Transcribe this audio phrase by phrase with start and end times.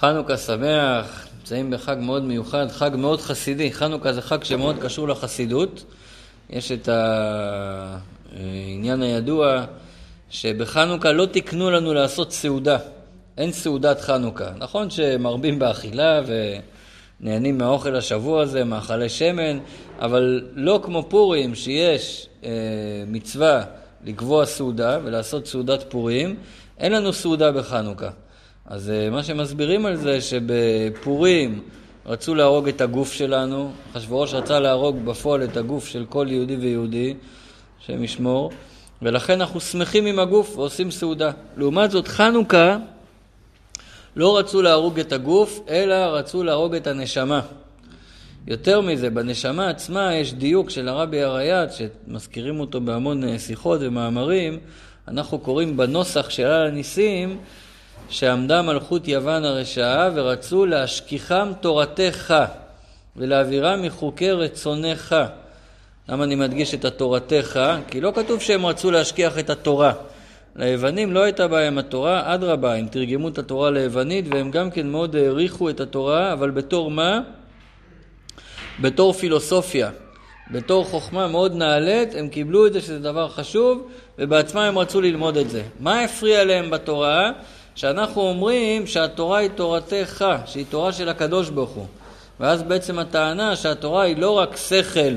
[0.00, 3.72] חנוכה שמח, נמצאים בחג מאוד מיוחד, חג מאוד חסידי.
[3.72, 5.84] חנוכה זה חג שמאוד קשור לחסידות.
[6.50, 6.88] יש את
[8.32, 9.64] העניין הידוע
[10.30, 12.78] שבחנוכה לא תיקנו לנו לעשות סעודה.
[13.38, 14.50] אין סעודת חנוכה.
[14.58, 16.20] נכון שמרבים באכילה
[17.20, 19.58] ונהנים מהאוכל השבוע הזה, מאכלי שמן,
[20.00, 22.50] אבל לא כמו פורים, שיש אה,
[23.06, 23.64] מצווה
[24.04, 26.36] לקבוע סעודה ולעשות סעודת פורים,
[26.78, 28.10] אין לנו סעודה בחנוכה.
[28.70, 31.60] אז אה, מה שמסבירים על זה, שבפורים
[32.06, 37.14] רצו להרוג את הגוף שלנו, אחשוורוש רצה להרוג בפועל את הגוף של כל יהודי ויהודי,
[37.82, 38.50] השם ישמור,
[39.02, 41.30] ולכן אנחנו שמחים עם הגוף ועושים סעודה.
[41.56, 42.76] לעומת זאת, חנוכה
[44.16, 47.40] לא רצו להרוג את הגוף, אלא רצו להרוג את הנשמה.
[48.46, 54.58] יותר מזה, בנשמה עצמה יש דיוק של הרבי הריי"צ, שמזכירים אותו בהמון אה, שיחות ומאמרים,
[55.08, 57.38] אנחנו קוראים בנוסח של על הניסים,
[58.08, 62.34] שעמדה מלכות יוון הרשעה ורצו להשכיחם תורתך
[63.16, 65.16] ולהעבירם מחוקי רצונך.
[66.08, 67.60] למה אני מדגיש את התורתך?
[67.90, 69.92] כי לא כתוב שהם רצו להשכיח את התורה.
[70.56, 74.86] ליוונים לא הייתה בעיה עם התורה, אדרבה, הם תרגמו את התורה ליוונית והם גם כן
[74.86, 77.20] מאוד העריכו את התורה, אבל בתור מה?
[78.80, 79.90] בתור פילוסופיה.
[80.50, 83.88] בתור חוכמה מאוד נעלית, הם קיבלו את זה שזה דבר חשוב,
[84.18, 85.62] ובעצמם הם רצו ללמוד את זה.
[85.80, 87.30] מה הפריע להם בתורה?
[87.78, 91.86] שאנחנו אומרים שהתורה היא תורתך, שהיא תורה של הקדוש ברוך הוא.
[92.40, 95.14] ואז בעצם הטענה שהתורה היא לא רק שכל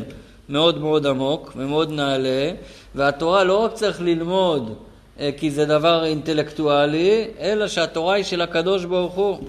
[0.49, 2.51] מאוד מאוד עמוק ומאוד נעלה,
[2.95, 4.75] והתורה לא רק צריך ללמוד
[5.19, 9.39] אה, כי זה דבר אינטלקטואלי, אלא שהתורה היא של הקדוש ברוך הוא.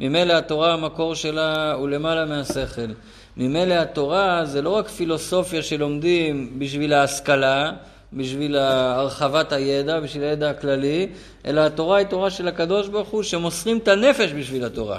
[0.00, 2.92] ממילא התורה המקור שלה הוא למעלה מהשכל.
[3.36, 7.72] ממילא התורה זה לא רק פילוסופיה שלומדים בשביל ההשכלה,
[8.12, 11.08] בשביל הרחבת הידע, בשביל הידע הכללי,
[11.46, 14.98] אלא התורה היא תורה של הקדוש ברוך הוא, שמוסרים את הנפש בשביל התורה.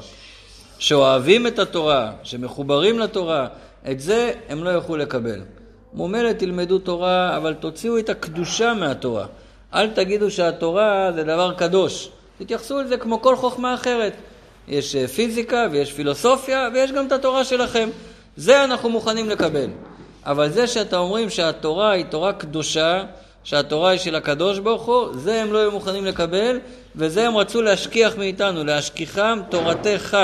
[0.79, 3.47] שאוהבים את התורה, שמחוברים לתורה,
[3.91, 5.41] את זה הם לא יוכלו לקבל.
[5.93, 9.25] מומלת תלמדו תורה, אבל תוציאו את הקדושה מהתורה.
[9.73, 12.09] אל תגידו שהתורה זה דבר קדוש.
[12.37, 14.13] תתייחסו לזה כמו כל חוכמה אחרת.
[14.67, 17.89] יש אה, פיזיקה ויש פילוסופיה ויש גם את התורה שלכם.
[18.37, 19.69] זה אנחנו מוכנים לקבל.
[20.25, 23.03] אבל זה שאתה אומרים שהתורה היא תורה קדושה,
[23.43, 26.59] שהתורה היא של הקדוש ברוך הוא, זה הם לא היו מוכנים לקבל,
[26.95, 30.17] וזה הם רצו להשכיח מאיתנו, להשכיחם תורתך,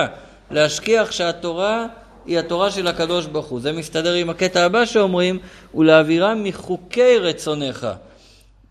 [0.51, 1.85] להשכיח שהתורה
[2.25, 3.59] היא התורה של הקדוש ברוך הוא.
[3.59, 5.39] זה מסתדר עם הקטע הבא שאומרים,
[5.75, 7.87] ולהעבירם מחוקי רצונך.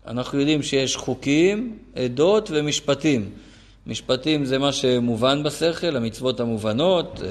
[0.07, 3.29] אנחנו יודעים שיש חוקים, עדות ומשפטים.
[3.87, 7.29] משפטים זה מה שמובן בשכל, המצוות המובנות, אה,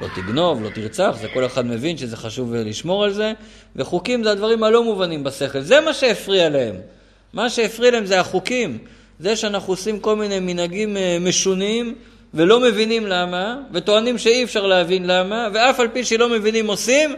[0.00, 3.32] לא תגנוב, לא תרצח, זה כל אחד מבין שזה חשוב לשמור על זה,
[3.76, 6.74] וחוקים זה הדברים הלא מובנים בשכל, זה מה שהפריע להם.
[7.32, 8.78] מה שהפריע להם זה החוקים,
[9.20, 11.94] זה שאנחנו עושים כל מיני מנהגים אה, משונים
[12.34, 17.14] ולא מבינים למה, וטוענים שאי אפשר להבין למה, ואף על פי שלא מבינים עושים,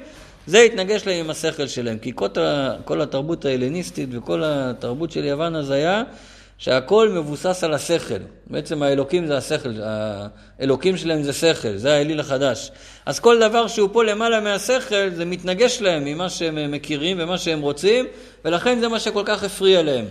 [0.46, 2.12] זה התנגש להם עם השכל שלהם, כי
[2.84, 6.02] כל התרבות ההלניסטית וכל התרבות של יוון אז היה
[6.58, 8.18] שהכל מבוסס על השכל.
[8.46, 9.72] בעצם האלוקים זה השכל,
[10.58, 12.70] האלוקים שלהם זה שכל, זה האליל החדש.
[13.06, 17.60] אז כל דבר שהוא פה למעלה מהשכל, זה מתנגש להם ממה שהם מכירים ומה שהם
[17.60, 18.06] רוצים,
[18.44, 20.04] ולכן זה מה שכל כך הפריע להם.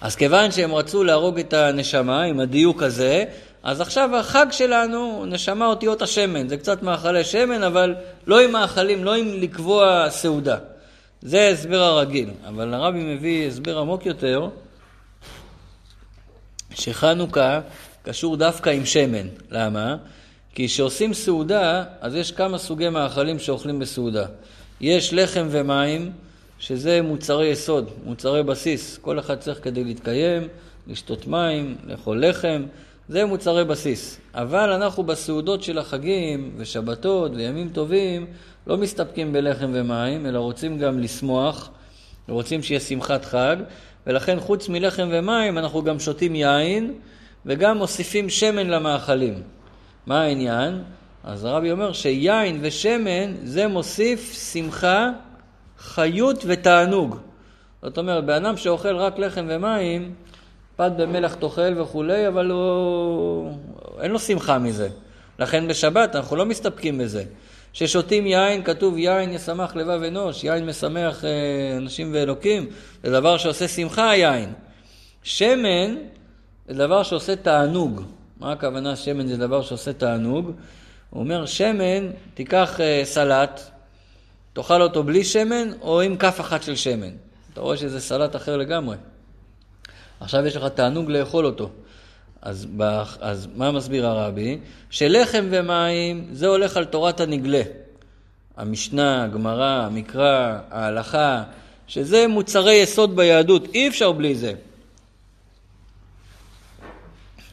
[0.00, 3.24] אז כיוון שהם רצו להרוג את הנשמה עם הדיוק הזה,
[3.62, 6.48] אז עכשיו החג שלנו, נשמה אותיות השמן.
[6.48, 7.94] זה קצת מאכלי שמן, אבל
[8.26, 10.56] לא עם מאכלים, לא עם לקבוע סעודה.
[11.22, 12.30] זה ההסבר הרגיל.
[12.48, 14.48] אבל הרבי מביא הסבר עמוק יותר,
[16.74, 17.60] שחנוכה
[18.02, 19.26] קשור דווקא עם שמן.
[19.50, 19.96] למה?
[20.54, 24.26] כי כשעושים סעודה, אז יש כמה סוגי מאכלים שאוכלים בסעודה.
[24.80, 26.12] יש לחם ומים,
[26.58, 28.98] שזה מוצרי יסוד, מוצרי בסיס.
[28.98, 30.48] כל אחד צריך כדי להתקיים,
[30.86, 32.62] לשתות מים, לאכול לחם,
[33.08, 34.20] זה מוצרי בסיס.
[34.34, 38.26] אבל אנחנו בסעודות של החגים ושבתות וימים טובים
[38.66, 41.70] לא מסתפקים בלחם ומים, אלא רוצים גם לשמוח,
[42.28, 43.56] ורוצים שיהיה שמחת חג,
[44.06, 46.94] ולכן חוץ מלחם ומים אנחנו גם שותים יין
[47.46, 49.42] וגם מוסיפים שמן למאכלים.
[50.06, 50.82] מה העניין?
[51.24, 55.10] אז הרבי אומר שיין ושמן זה מוסיף שמחה,
[55.78, 57.16] חיות ותענוג.
[57.82, 60.14] זאת אומרת, בן אדם שאוכל רק לחם ומים,
[60.76, 63.52] פת במלח תאכל וכולי, אבל הוא...
[64.00, 64.88] אין לו שמחה מזה.
[65.38, 67.24] לכן בשבת אנחנו לא מסתפקים בזה.
[67.74, 72.66] כששותים יין, כתוב יין ישמח לבב אנוש, יין משמח אה, אנשים ואלוקים,
[73.02, 74.52] זה דבר שעושה שמחה היין.
[75.22, 75.96] שמן
[76.68, 78.02] זה דבר שעושה תענוג.
[78.40, 80.50] מה הכוונה שמן זה דבר שעושה תענוג?
[81.10, 83.60] הוא אומר שמן, תיקח אה, סלט,
[84.52, 87.10] תאכל אותו בלי שמן או עם כף אחת של שמן.
[87.52, 88.96] אתה רואה שזה סלט אחר לגמרי.
[90.20, 91.70] עכשיו יש לך תענוג לאכול אותו.
[92.44, 92.66] אז,
[93.20, 94.58] אז מה מסביר הרבי?
[94.90, 97.62] שלחם ומים זה הולך על תורת הנגלה.
[98.56, 101.42] המשנה, הגמרא, המקרא, ההלכה,
[101.86, 104.52] שזה מוצרי יסוד ביהדות, אי אפשר בלי זה.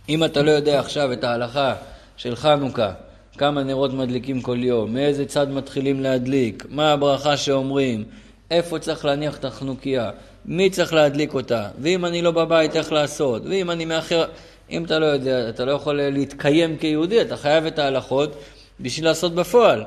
[0.10, 1.76] אם אתה לא יודע עכשיו את ההלכה
[2.18, 2.92] של חנוכה,
[3.38, 8.04] כמה נרות מדליקים כל יום, מאיזה צד מתחילים להדליק, מה הברכה שאומרים,
[8.52, 10.12] איפה צריך להניח את החנוכיה,
[10.46, 14.26] מי צריך להדליק אותה, ואם אני לא בבית, איך לעשות, ואם אני מאחר...
[14.72, 18.36] אם אתה לא יודע, אתה לא יכול להתקיים כיהודי, אתה חייב את ההלכות
[18.80, 19.84] בשביל לעשות בפועל.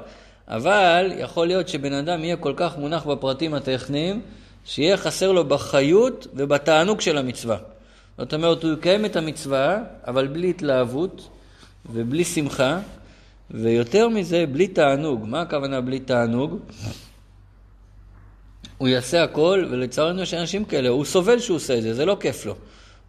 [0.49, 4.23] אבל יכול להיות שבן אדם יהיה כל כך מונח בפרטים הטכניים,
[4.65, 7.57] שיהיה חסר לו בחיות ובתענוג של המצווה.
[8.19, 11.29] זאת אומרת, הוא יקיים את המצווה, אבל בלי התלהבות
[11.93, 12.79] ובלי שמחה,
[13.51, 15.25] ויותר מזה, בלי תענוג.
[15.27, 16.59] מה הכוונה בלי תענוג?
[18.79, 22.17] הוא יעשה הכל, ולצערנו יש אנשים כאלה, הוא סובל שהוא עושה את זה, זה לא
[22.21, 22.55] כיף לו.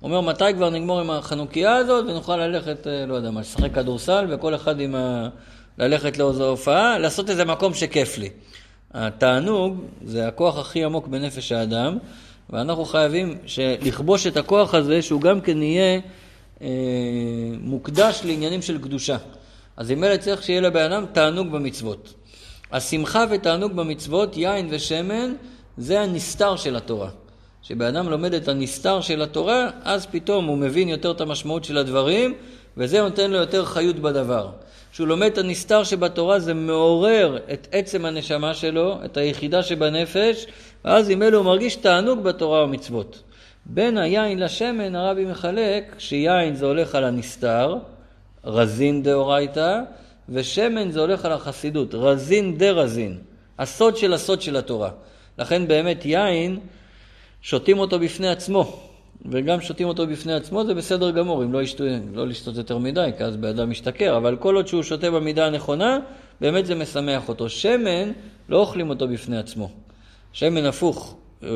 [0.06, 4.28] אומר, מתי כבר נגמור עם החנוכיה הזאת, ונוכל ללכת, אה, לא יודע מה, לשחק כדורסל,
[4.30, 5.30] וכל אחד עם ה...
[5.78, 8.30] ללכת לאיזו הופעה, לעשות איזה מקום שכיף לי.
[8.94, 11.98] התענוג זה הכוח הכי עמוק בנפש האדם,
[12.50, 13.38] ואנחנו חייבים
[13.82, 16.00] לכבוש את הכוח הזה, שהוא גם כן יהיה
[16.62, 16.68] אה,
[17.62, 19.18] מוקדש לעניינים של קדושה.
[19.78, 22.14] אז אם אלה צריך שיהיה לבן אדם תענוג במצוות.
[22.72, 25.34] השמחה ותענוג במצוות, יין ושמן,
[25.78, 27.10] זה הנסתר של התורה.
[27.66, 31.78] כשבן אדם לומד את הנסתר של התורה, אז פתאום הוא מבין יותר את המשמעות של
[31.78, 32.34] הדברים,
[32.78, 34.50] וזה נותן לו יותר חיות בדבר.
[34.92, 40.46] כשהוא לומד את הנסתר שבתורה, זה מעורר את עצם הנשמה שלו, את היחידה שבנפש,
[40.86, 43.24] ואז עם אלו הוא מרגיש תענוג בתורה ומצוות.
[43.66, 47.76] בין היין לשמן הרבי מחלק שיין זה הולך על הנסתר,
[48.44, 49.80] רזין דאורייתא,
[50.30, 53.18] ושמן זה הולך על החסידות, רזין דרזין,
[53.60, 54.90] הסוד של הסוד של התורה.
[55.40, 56.60] לכן באמת יין,
[57.46, 58.80] שותים אותו בפני עצמו,
[59.32, 61.84] וגם שותים אותו בפני עצמו זה בסדר גמור, אם לא, ישתו,
[62.14, 66.00] לא לשתות יותר מדי, כי אז באדם משתכר, אבל כל עוד שהוא שותה במידה הנכונה,
[66.42, 67.50] באמת זה משמח אותו.
[67.50, 68.12] שמן,
[68.50, 69.70] לא אוכלים אותו בפני עצמו.
[70.34, 71.50] שמן הפוך, אה,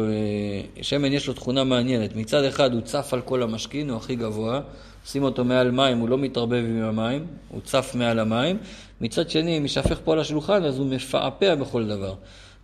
[0.82, 2.16] שמן יש לו תכונה מעניינת.
[2.16, 4.62] מצד אחד הוא צף על כל המשכין, הוא הכי גבוה,
[5.06, 8.58] שים אותו מעל מים, הוא לא מתערבב עם המים, הוא צף מעל המים.
[9.02, 12.14] מצד שני, אם יישפך פה על השולחן, אז הוא מפעפע בכל דבר.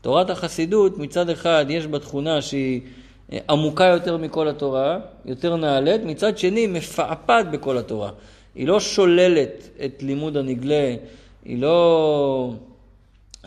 [0.02, 2.82] תורת החסידות, מצד אחד, יש בה תכונה שהיא
[3.50, 8.10] עמוקה יותר מכל התורה, יותר נעלית, מצד שני, מפעפעת בכל התורה.
[8.56, 10.96] היא לא שוללת את לימוד הנגלה,
[11.46, 12.54] היא לא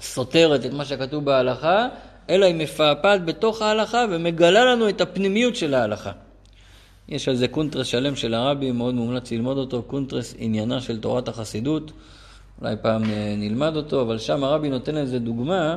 [0.01, 1.89] סותרת את מה שכתוב בהלכה,
[2.31, 6.13] אלא היא מפעפעת בתוך ההלכה ומגלה לנו את הפנימיות של ההלכה.
[7.09, 11.29] יש על זה קונטרס שלם של הרבי, מאוד מומלץ ללמוד אותו, קונטרס עניינה של תורת
[11.29, 11.93] החסידות.
[12.61, 15.77] אולי פעם אה, נלמד אותו, אבל שם הרבי נותן לזה דוגמה,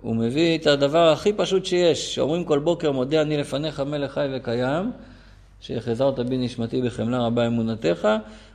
[0.00, 4.26] הוא מביא את הדבר הכי פשוט שיש, שאומרים כל בוקר, מודה אני לפניך מלך חי
[4.32, 4.92] וקיים,
[5.60, 8.08] שחזרת בי נשמתי בחמלה רבה אמונתך,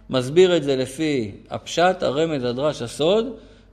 [0.09, 3.25] מסביר את זה לפי הפשט, הרמז, הדרש, הסוד,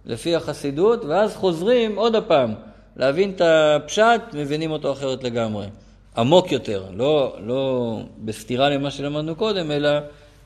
[0.06, 2.54] לפי החסידות, ואז חוזרים עוד הפעם
[2.96, 5.66] להבין את הפשט, מבינים אותו אחרת לגמרי.
[6.16, 9.90] עמוק יותר, לא, לא בסתירה למה שלמדנו קודם, אלא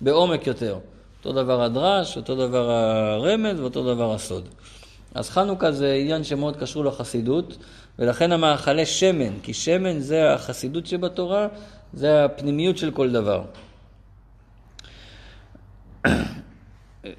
[0.00, 0.78] בעומק יותר.
[1.18, 4.48] אותו דבר הדרש, אותו דבר הרמז ואותו דבר הסוד.
[5.18, 7.56] אז חנוכה זה עניין שמאוד קשור לחסידות,
[7.98, 11.48] ולכן המאכלי שמן, כי שמן זה החסידות שבתורה,
[11.92, 13.42] זה הפנימיות של כל דבר.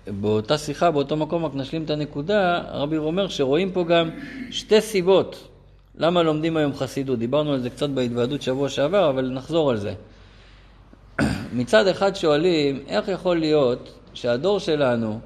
[0.08, 4.10] באותה שיחה, באותו מקום, רק נשלים את הנקודה, הרבי אומר שרואים פה גם
[4.52, 5.48] שתי סיבות
[5.98, 7.20] למה לומדים היום חסידות.
[7.20, 9.94] דיברנו על זה קצת בהתוועדות שבוע שעבר, אבל נחזור על זה.
[11.54, 15.20] מצד אחד שואלים, איך יכול להיות שהדור שלנו,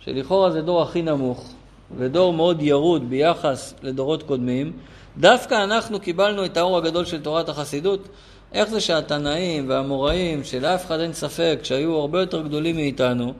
[0.00, 1.54] שלכאורה זה דור הכי נמוך,
[1.96, 4.72] ודור מאוד ירוד ביחס לדורות קודמים,
[5.18, 8.08] דווקא אנחנו קיבלנו את האור הגדול של תורת החסידות.
[8.52, 13.32] איך זה שהתנאים והאמוראים, שלאף אחד אין ספק, שהיו הרבה יותר גדולים מאיתנו,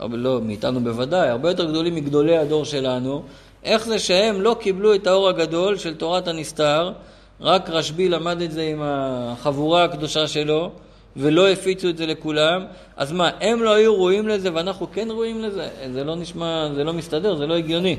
[0.00, 3.22] לא, מאיתנו בוודאי, הרבה יותר גדולים מגדולי הדור שלנו,
[3.64, 6.92] איך זה שהם לא קיבלו את האור הגדול של תורת הנסתר,
[7.40, 10.70] רק רשב"י למד את זה עם החבורה הקדושה שלו,
[11.16, 12.64] ולא הפיצו את זה לכולם,
[12.96, 15.68] אז מה, הם לא היו ראויים לזה ואנחנו כן ראויים לזה?
[15.92, 17.96] זה לא נשמע, זה לא מסתדר, זה לא הגיוני.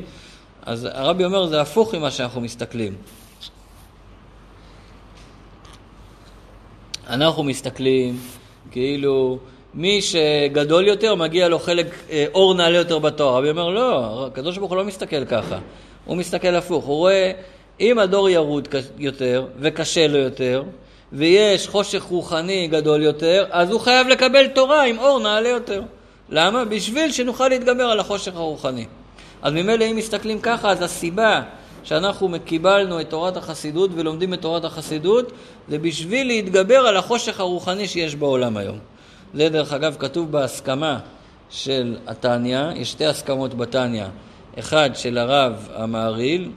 [0.65, 2.95] אז הרבי אומר, זה הפוך ממה שאנחנו מסתכלים.
[7.07, 8.19] אנחנו מסתכלים
[8.71, 9.39] כאילו
[9.73, 13.37] מי שגדול יותר, מגיע לו חלק אה, אור נעלה יותר בתואר.
[13.37, 15.59] רבי אומר, לא, הקדוש ברוך הוא לא מסתכל ככה.
[16.05, 16.85] הוא מסתכל הפוך.
[16.85, 17.31] הוא רואה,
[17.79, 18.67] אם הדור ירוד
[18.97, 20.63] יותר וקשה לו יותר,
[21.13, 25.81] ויש חושך רוחני גדול יותר, אז הוא חייב לקבל תורה עם אור נעלה יותר.
[26.29, 26.65] למה?
[26.65, 28.85] בשביל שנוכל להתגבר על החושך הרוחני.
[29.41, 31.41] אז ממילא אם מסתכלים ככה, אז הסיבה
[31.83, 35.31] שאנחנו קיבלנו את תורת החסידות ולומדים את תורת החסידות,
[35.69, 38.79] זה בשביל להתגבר על החושך הרוחני שיש בעולם היום.
[39.33, 40.99] זה דרך אגב כתוב בהסכמה
[41.49, 44.05] של התניא, יש שתי הסכמות בתניא,
[44.59, 46.51] אחד של הרב המעריל,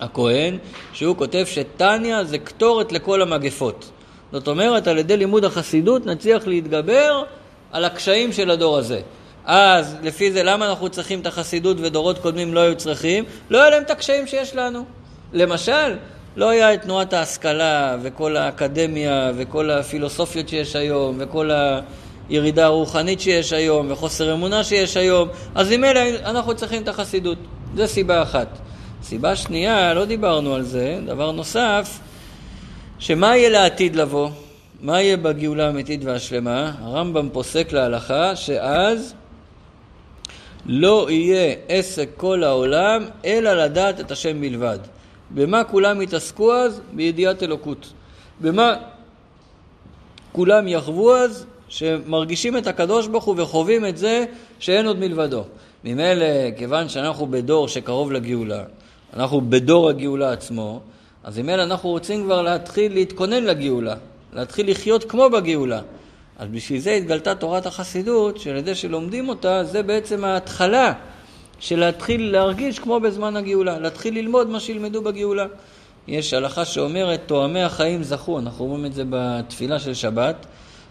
[0.00, 0.58] הכהן,
[0.92, 3.90] שהוא כותב שתניא זה קטורת לכל המגפות.
[4.32, 7.22] זאת אומרת, על ידי לימוד החסידות נצליח להתגבר
[7.72, 9.00] על הקשיים של הדור הזה.
[9.44, 13.24] אז לפי זה למה אנחנו צריכים את החסידות ודורות קודמים לא היו צריכים?
[13.50, 14.84] לא היה להם את הקשיים שיש לנו.
[15.32, 15.96] למשל,
[16.36, 21.50] לא היה את תנועת ההשכלה וכל האקדמיה וכל הפילוסופיות שיש היום וכל
[22.28, 27.38] הירידה הרוחנית שיש היום וחוסר אמונה שיש היום, אז עם אלה אנחנו צריכים את החסידות.
[27.76, 28.58] זו סיבה אחת.
[29.02, 31.98] סיבה שנייה, לא דיברנו על זה, דבר נוסף,
[32.98, 34.30] שמה יהיה לעתיד לבוא?
[34.80, 36.72] מה יהיה בגאולה האמיתית והשלמה?
[36.80, 39.14] הרמב"ם פוסק להלכה שאז
[40.66, 44.78] לא יהיה עסק כל העולם אלא לדעת את השם בלבד.
[45.30, 46.80] במה כולם יתעסקו אז?
[46.92, 47.92] בידיעת אלוקות.
[48.40, 48.74] במה
[50.32, 51.46] כולם יחוו אז?
[51.68, 54.24] שמרגישים את הקדוש ברוך הוא וחווים את זה
[54.58, 55.44] שאין עוד מלבדו.
[55.84, 56.26] ממילא,
[56.56, 58.62] כיוון שאנחנו בדור שקרוב לגאולה,
[59.16, 60.80] אנחנו בדור הגאולה עצמו,
[61.24, 63.94] אז ממילא אנחנו רוצים כבר להתחיל להתכונן לגאולה,
[64.32, 65.80] להתחיל לחיות כמו בגאולה.
[66.38, 70.92] אז בשביל זה התגלתה תורת החסידות, שעל ידי שלומדים אותה, זה בעצם ההתחלה
[71.58, 75.46] של להתחיל להרגיש כמו בזמן הגאולה, להתחיל ללמוד מה שילמדו בגאולה.
[76.08, 80.46] יש הלכה שאומרת, תואמי החיים זכו, אנחנו אומרים את זה בתפילה של שבת,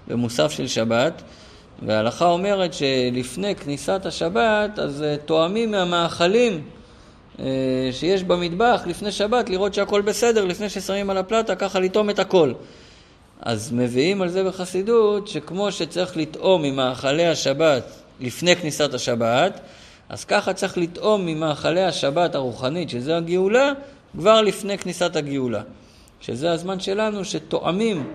[0.08, 1.22] במוסף של שבת,
[1.86, 6.79] וההלכה אומרת שלפני כניסת השבת, אז תואמים מהמאכלים אה,
[7.92, 12.54] שיש במטבח לפני שבת, לראות שהכל בסדר, לפני ששמים על הפלטה, ככה לטעום את הכל.
[13.42, 17.84] אז מביאים על זה בחסידות, שכמו שצריך לטעום ממאכלי השבת
[18.20, 19.60] לפני כניסת השבת,
[20.10, 23.72] אז ככה צריך לטעום ממאכלי השבת הרוחנית, שזה הגאולה,
[24.18, 25.62] כבר לפני כניסת הגאולה.
[26.22, 28.08] שזה הזמן שלנו שטועמים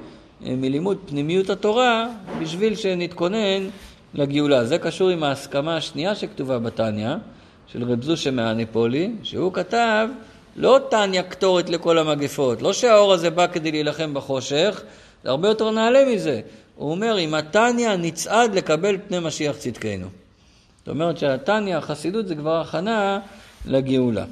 [0.47, 2.09] אה, מלימוד פנימיות התורה
[2.41, 3.69] בשביל שנתכונן
[4.15, 4.65] לגאולה.
[4.65, 7.15] זה קשור עם ההסכמה השנייה שכתובה בתניא,
[7.67, 10.09] של רב זושה מהניפולי, שהוא כתב
[10.57, 14.83] לא תניא קטורת לכל המגפות, לא שהאור הזה בא כדי להילחם בחושך,
[15.25, 16.41] זה הרבה יותר נעלה מזה.
[16.77, 20.07] הוא אומר, אם התניא נצעד לקבל פני משיח צדקנו.
[20.79, 23.21] זאת אומרת שהתניא, החסידות, זה כבר הכנה
[23.67, 24.25] לגאולה.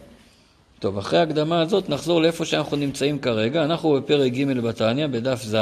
[0.78, 3.64] טוב, אחרי ההקדמה הזאת נחזור לאיפה שאנחנו נמצאים כרגע.
[3.64, 5.56] אנחנו בפרק ג' בתניא, בדף ז'.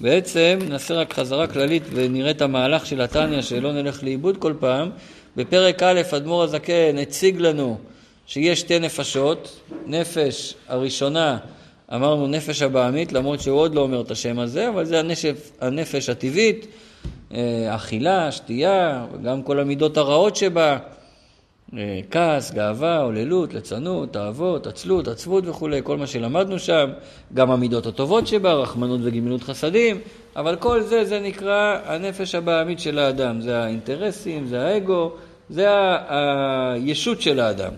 [0.00, 4.90] בעצם נעשה רק חזרה כללית ונראה את המהלך של התניא, שלא נלך לאיבוד כל פעם.
[5.36, 7.78] בפרק א', אדמו"ר הזקן הציג לנו
[8.26, 9.60] שיש שתי נפשות.
[9.86, 11.38] נפש הראשונה,
[11.94, 15.24] אמרנו נפש הבעמית, למרות שהוא עוד לא אומר את השם הזה, אבל זה הנפש,
[15.60, 16.66] הנפש הטבעית,
[17.34, 20.78] אה, אכילה, שתייה, וגם כל המידות הרעות שבה.
[21.76, 26.90] אה, כעס, גאווה, הוללות, ליצנות, תאוות, עצלות, עצבות וכולי, כל מה שלמדנו שם,
[27.34, 30.00] גם המידות הטובות שבה, רחמנות וגמילות חסדים,
[30.36, 35.12] אבל כל זה, זה נקרא הנפש הבעמית של האדם, זה האינטרסים, זה האגו,
[35.50, 35.68] זה
[36.74, 37.72] הישות של האדם.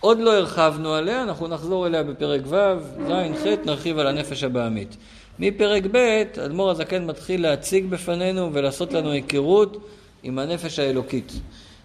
[0.00, 2.56] עוד לא הרחבנו עליה, אנחנו נחזור אליה בפרק ו',
[3.08, 4.96] ז', ח', נרחיב על הנפש הבעמית.
[5.38, 9.88] מפרק ב', אדמו"ר הזקן מתחיל להציג בפנינו ולעשות לנו היכרות
[10.22, 11.32] עם הנפש האלוקית.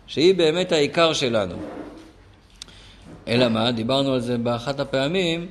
[0.07, 1.55] שהיא באמת העיקר שלנו.
[3.27, 3.71] אלא מה?
[3.71, 5.47] דיברנו על זה באחת הפעמים,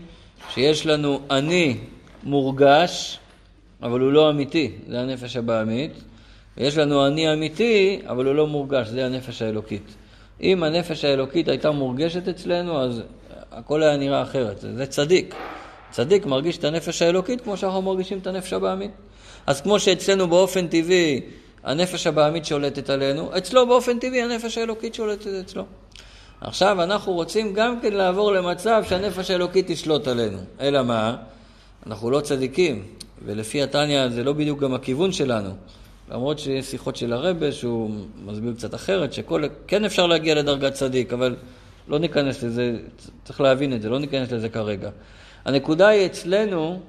[0.55, 1.77] שיש לנו אני
[2.23, 3.19] מורגש,
[3.83, 5.93] אבל הוא לא אמיתי, זה הנפש הבעמית,
[6.57, 9.95] ויש לנו אני אמיתי, אבל הוא לא מורגש, זה הנפש האלוקית.
[10.43, 13.03] אם הנפש האלוקית הייתה מורגשת אצלנו, אז
[13.53, 14.65] הכל היה נראה אחרת.
[14.77, 15.35] זה צדיק.
[15.91, 18.91] צדיק מרגיש את הנפש האלוקית כמו שאנחנו מרגישים את הנפש הבעמית.
[19.47, 21.21] אז כמו שאצלנו באופן טבעי
[21.65, 25.65] הנפש הבעמית שולטת עלינו, אצלו באופן טבעי הנפש האלוקית שולטת אצלו.
[26.41, 30.39] עכשיו אנחנו רוצים גם כן לעבור למצב שהנפש האלוקית תשלוט עלינו.
[30.61, 31.17] אלא מה?
[31.87, 32.83] אנחנו לא צדיקים,
[33.25, 35.51] ולפי התניא זה לא בדיוק גם הכיוון שלנו.
[36.13, 37.91] למרות שיש שיחות של הרבה שהוא
[38.25, 41.37] מסביר קצת אחרת, שכן אפשר להגיע לדרגת צדיק, אבל
[41.89, 42.77] לא ניכנס לזה,
[43.25, 44.91] צריך להבין את זה, לא ניכנס לזה כרגע.
[45.45, 46.81] הנקודה היא אצלנו,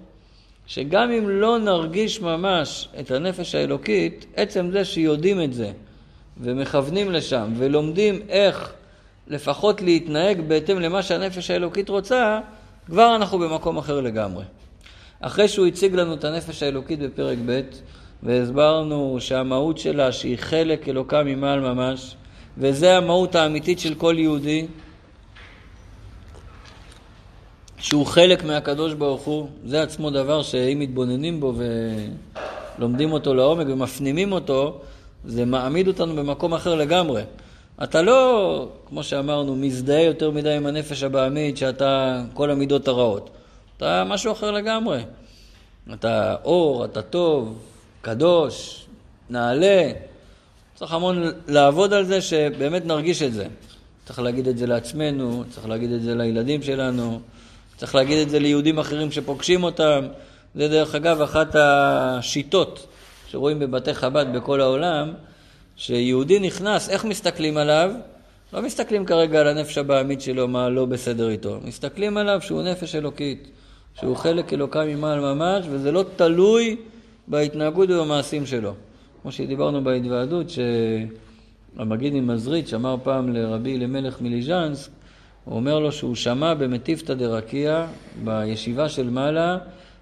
[0.67, 5.71] שגם אם לא נרגיש ממש את הנפש האלוקית, עצם זה שיודעים את זה
[6.37, 8.73] ומכוונים לשם ולומדים איך
[9.27, 12.39] לפחות להתנהג בהתאם למה שהנפש האלוקית רוצה,
[12.85, 14.43] כבר אנחנו במקום אחר לגמרי.
[15.19, 17.61] אחרי שהוא הציג לנו את הנפש האלוקית בפרק ב'
[18.23, 22.15] והסברנו שהמהות שלה שהיא חלק אלוקה ממעל ממש
[22.57, 24.67] וזה המהות האמיתית של כל יהודי
[27.77, 31.53] שהוא חלק מהקדוש ברוך הוא, זה עצמו דבר שאם מתבוננים בו
[32.77, 34.81] ולומדים אותו לעומק ומפנימים אותו,
[35.25, 37.21] זה מעמיד אותנו במקום אחר לגמרי.
[37.83, 43.29] אתה לא, כמו שאמרנו, מזדהה יותר מדי עם הנפש הבעמית, שאתה כל המידות הרעות.
[43.77, 45.03] אתה משהו אחר לגמרי.
[45.93, 47.57] אתה אור, אתה טוב,
[48.03, 48.85] קדוש,
[49.29, 49.91] נעלה,
[50.75, 53.45] צריך המון לעבוד על זה שבאמת נרגיש את זה.
[54.05, 57.19] צריך להגיד את זה לעצמנו, צריך להגיד את זה לילדים שלנו,
[57.77, 60.07] צריך להגיד את זה ליהודים אחרים שפוגשים אותם.
[60.55, 62.87] זה דרך אגב אחת השיטות
[63.27, 65.13] שרואים בבתי חב"ד בכל העולם,
[65.75, 67.91] שיהודי נכנס, איך מסתכלים עליו?
[68.53, 71.59] לא מסתכלים כרגע על הנפש הבעמית שלו, מה לא בסדר איתו.
[71.63, 73.47] מסתכלים עליו שהוא נפש אלוקית,
[73.99, 76.77] שהוא חלק אלוקה ממעל ממש, וזה לא תלוי
[77.27, 78.73] בהתנהגות ובמעשים שלו.
[79.21, 84.91] כמו שדיברנו בהתוועדות, שהמגיד ממזריץ' אמר פעם לרבי אלימלך מליז'נסק,
[85.45, 87.87] הוא אומר לו שהוא שמע במטיפתא דרקיע,
[88.23, 89.57] בישיבה של מעלה,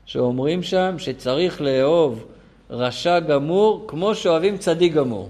[0.05, 2.25] שאומרים שם שצריך לאהוב
[2.69, 5.29] רשע גמור כמו שאוהבים צדיק גמור.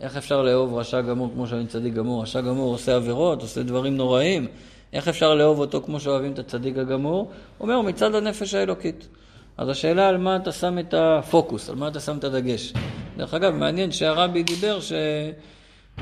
[0.00, 2.22] איך אפשר לאהוב רשע גמור כמו שאוהבים צדיק גמור?
[2.22, 4.46] רשע גמור עושה עבירות, עושה דברים נוראים.
[4.92, 7.18] איך אפשר לאהוב אותו כמו שאוהבים את הצדיק הגמור?
[7.18, 7.28] הוא
[7.60, 9.08] אומר, מצד הנפש האלוקית.
[9.56, 12.72] אז השאלה על מה אתה שם את הפוקוס, על מה אתה שם את הדגש.
[13.16, 14.78] דרך אגב, מעניין שהרבי דיבר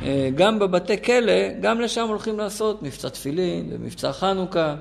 [0.02, 4.74] שגם בבתי כלא, גם לשם הולכים לעשות מבצע תפילין ומבצע חנוכה.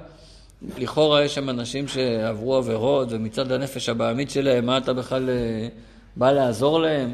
[0.77, 5.67] לכאורה יש שם אנשים שעברו עבירות, ומצד הנפש הבעמית שלהם, מה אתה בכלל אה,
[6.15, 7.13] בא לעזור להם?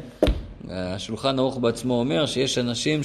[0.70, 3.00] השולחן ערוך בעצמו אומר שיש אנשים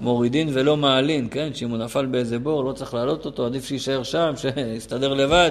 [0.00, 1.54] שמורידין ולא מעלין, כן?
[1.54, 5.50] שאם הוא נפל באיזה בור לא צריך להעלות אותו, עדיף שיישאר שם, שיסתדר לבד.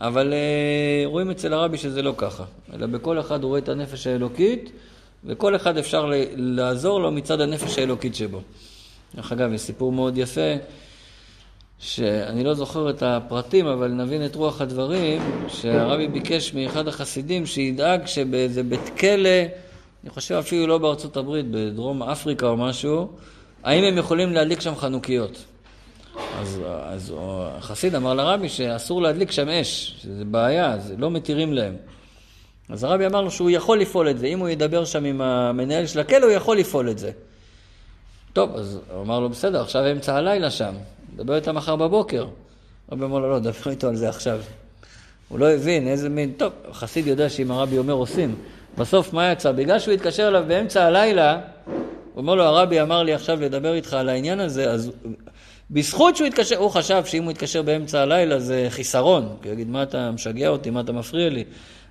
[0.00, 4.06] אבל אה, רואים אצל הרבי שזה לא ככה, אלא בכל אחד הוא רואה את הנפש
[4.06, 4.70] האלוקית,
[5.24, 8.40] וכל אחד אפשר לעזור לו מצד הנפש האלוקית שבו.
[9.14, 10.50] דרך אגב, יש סיפור מאוד יפה,
[11.78, 18.06] שאני לא זוכר את הפרטים, אבל נבין את רוח הדברים, שהרבי ביקש מאחד החסידים שידאג
[18.06, 19.28] שבאיזה בית כלא,
[20.04, 23.08] אני חושב אפילו לא בארצות הברית, בדרום אפריקה או משהו,
[23.64, 25.44] האם הם יכולים להדליק שם חנוכיות.
[26.38, 31.76] אז, אז החסיד אמר לרבי שאסור להדליק שם אש, שזה בעיה, זה לא מתירים להם.
[32.68, 35.86] אז הרבי אמר לו שהוא יכול לפעול את זה, אם הוא ידבר שם עם המנהל
[35.86, 37.10] של הכלא, הוא יכול לפעול את זה.
[38.32, 40.74] טוב, אז הוא אמר לו, בסדר, עכשיו אמצע הלילה שם,
[41.16, 42.26] דבר איתה מחר בבוקר.
[42.88, 44.40] הרבי אמר לו, לא, דבר איתו על זה עכשיו.
[45.28, 48.34] הוא לא הבין איזה מין, טוב, חסיד יודע שאם הרבי אומר עושים.
[48.78, 49.52] בסוף מה יצא?
[49.52, 51.72] בגלל שהוא התקשר אליו באמצע הלילה, הוא
[52.16, 54.92] אומר לו, הרבי אמר לי עכשיו לדבר איתך על העניין הזה, אז
[55.70, 59.68] בזכות שהוא התקשר, הוא חשב שאם הוא יתקשר באמצע הלילה זה חיסרון, כי הוא יגיד,
[59.68, 61.44] מה אתה משגע אותי, מה אתה מפריע לי?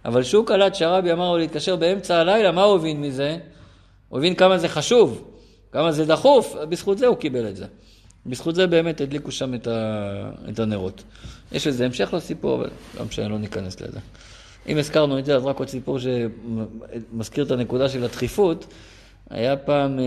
[0.06, 3.38] אבל כשהוא קלט שהרבי אמר לו להתקשר באמצע הלילה, מה הוא הבין מזה?
[4.10, 5.24] הוא הבין כמה זה חשוב,
[5.72, 7.66] כמה זה דחוף, בזכות זה הוא קיבל את זה.
[8.26, 10.32] בזכות זה באמת הדליקו שם את, ה...
[10.50, 11.04] את הנרות.
[11.52, 14.00] יש לזה המשך לסיפור, אבל לא משנה, לא ניכנס לזה.
[14.68, 18.66] אם הזכרנו את זה, אז רק עוד סיפור שמזכיר את הנקודה של הדחיפות.
[19.30, 20.06] היה פעם אה,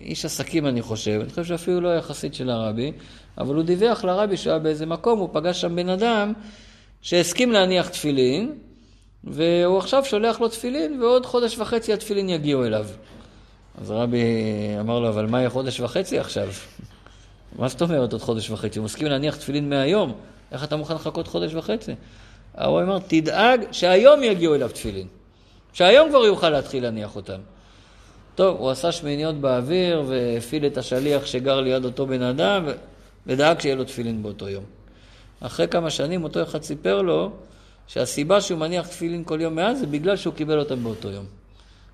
[0.00, 2.92] איש עסקים, אני חושב, אני חושב שאפילו לא היה חסיד של הרבי,
[3.38, 6.32] אבל הוא דיווח לרבי שהיה באיזה מקום, הוא פגש שם בן אדם
[7.02, 8.52] שהסכים להניח תפילין,
[9.24, 12.86] והוא עכשיו שולח לו תפילין, ועוד חודש וחצי התפילין יגיעו אליו.
[13.80, 14.24] אז הרבי
[14.80, 16.48] אמר לו, אבל מה יהיה חודש וחצי עכשיו?
[17.58, 18.78] מה זאת אומרת עוד חודש וחצי?
[18.78, 20.12] הוא מסכים להניח תפילין מהיום,
[20.52, 21.92] איך אתה מוכן לחכות חודש וחצי?
[22.64, 25.06] הוא אמר, תדאג שהיום יגיעו אליו תפילין.
[25.72, 27.40] שהיום כבר יוכל להתחיל להניח אותם.
[28.42, 32.66] טוב, הוא עשה שמיניות באוויר והפעיל את השליח שגר ליד אותו בן אדם
[33.26, 34.64] ודאג שיהיה לו תפילין באותו יום.
[35.40, 37.30] אחרי כמה שנים אותו אחד סיפר לו
[37.86, 41.24] שהסיבה שהוא מניח תפילין כל יום מאז זה בגלל שהוא קיבל אותם באותו יום.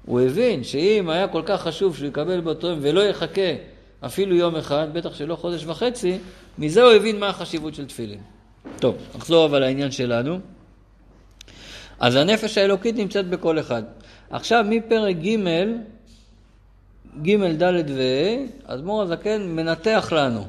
[0.07, 3.51] הוא הבין שאם היה כל כך חשוב שהוא יקבל באותו יום ולא יחכה
[4.01, 6.19] אפילו יום אחד, בטח שלא חודש וחצי,
[6.59, 8.21] מזה הוא הבין מה החשיבות של תפילין.
[8.79, 10.39] טוב, נחזור אבל לעניין שלנו.
[12.01, 13.83] אז הנפש האלוקית נמצאת בכל אחד.
[14.31, 15.37] עכשיו מפרק ג'
[17.23, 20.45] ג', ד' וה', אדמו"ר הזקן מנתח לנו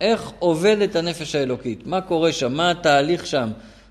[0.00, 3.50] איך עובדת הנפש האלוקית, מה קורה שם, מה התהליך שם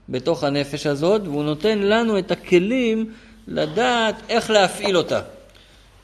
[0.10, 3.14] בתוך הנפש הזאת, והוא נותן לנו את הכלים
[3.48, 5.22] לדעת איך להפעיל אותה.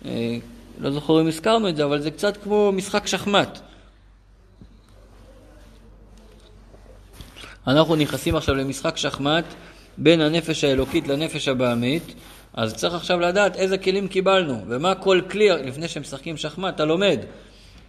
[0.05, 0.37] אה,
[0.79, 3.59] לא זוכר אם הזכרנו את זה, אבל זה קצת כמו משחק שחמט.
[7.67, 9.45] אנחנו נכנסים עכשיו למשחק שחמט
[9.97, 12.13] בין הנפש האלוקית לנפש הבעמית,
[12.53, 17.19] אז צריך עכשיו לדעת איזה כלים קיבלנו, ומה כל כלי, לפני שמשחקים שחמט, אתה לומד.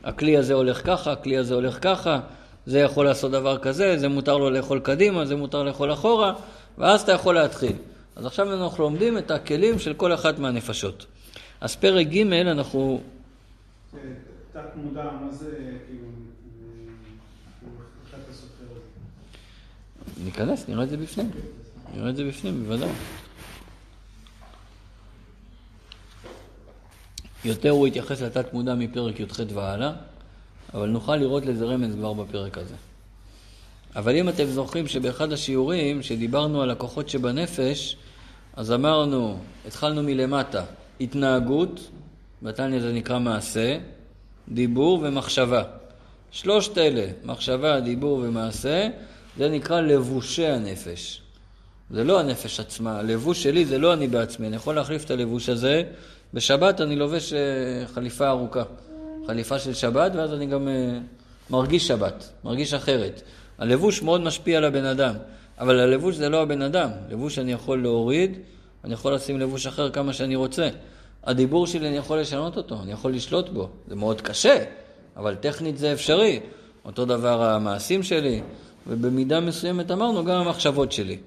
[0.05, 2.21] הכלי הזה הולך ככה, הכלי הזה הולך ככה,
[2.67, 6.35] זה יכול לעשות דבר כזה, זה מותר לו לאכול קדימה, זה מותר לאכול אחורה,
[6.79, 7.73] ואז אתה יכול להתחיל.
[8.17, 11.07] אז עכשיו אנחנו לומדים את הכלים של כל אחת מהנפשות.
[11.61, 13.01] אז פרק ג' אנחנו...
[14.53, 15.51] תת מודע, מה זה
[15.87, 16.09] כאילו...
[20.25, 21.31] ניכנס, נראה את זה בפנים.
[21.95, 22.89] נראה את זה בפנים, בוודאי.
[27.45, 29.93] יותר הוא יתייחס לתת מודע מפרק י"ח והלאה,
[30.75, 32.75] אבל נוכל לראות לזה רמז כבר בפרק הזה.
[33.97, 37.97] אבל אם אתם זוכרים שבאחד השיעורים שדיברנו על הכוחות שבנפש,
[38.57, 40.65] אז אמרנו, התחלנו מלמטה,
[41.01, 41.91] התנהגות,
[42.43, 43.79] בתניא זה נקרא מעשה,
[44.49, 45.63] דיבור ומחשבה.
[46.31, 48.89] שלושת אלה, מחשבה, דיבור ומעשה,
[49.39, 51.21] זה נקרא לבושי הנפש.
[51.91, 55.49] זה לא הנפש עצמה, הלבוש שלי זה לא אני בעצמי, אני יכול להחליף את הלבוש
[55.49, 55.83] הזה.
[56.35, 57.39] בשבת אני לובש אה,
[57.87, 58.63] חליפה ארוכה,
[59.27, 60.99] חליפה של שבת, ואז אני גם אה,
[61.51, 63.23] מרגיש שבת, מרגיש אחרת.
[63.59, 65.15] הלבוש מאוד משפיע על הבן אדם,
[65.59, 66.91] אבל הלבוש זה לא הבן אדם.
[67.11, 68.39] לבוש אני יכול להוריד,
[68.85, 70.69] אני יכול לשים לבוש אחר כמה שאני רוצה.
[71.25, 73.69] הדיבור שלי אני יכול לשנות אותו, אני יכול לשלוט בו.
[73.89, 74.65] זה מאוד קשה,
[75.17, 76.41] אבל טכנית זה אפשרי.
[76.85, 78.43] אותו דבר המעשים שלי,
[78.87, 81.19] ובמידה מסוימת אמרנו גם המחשבות שלי.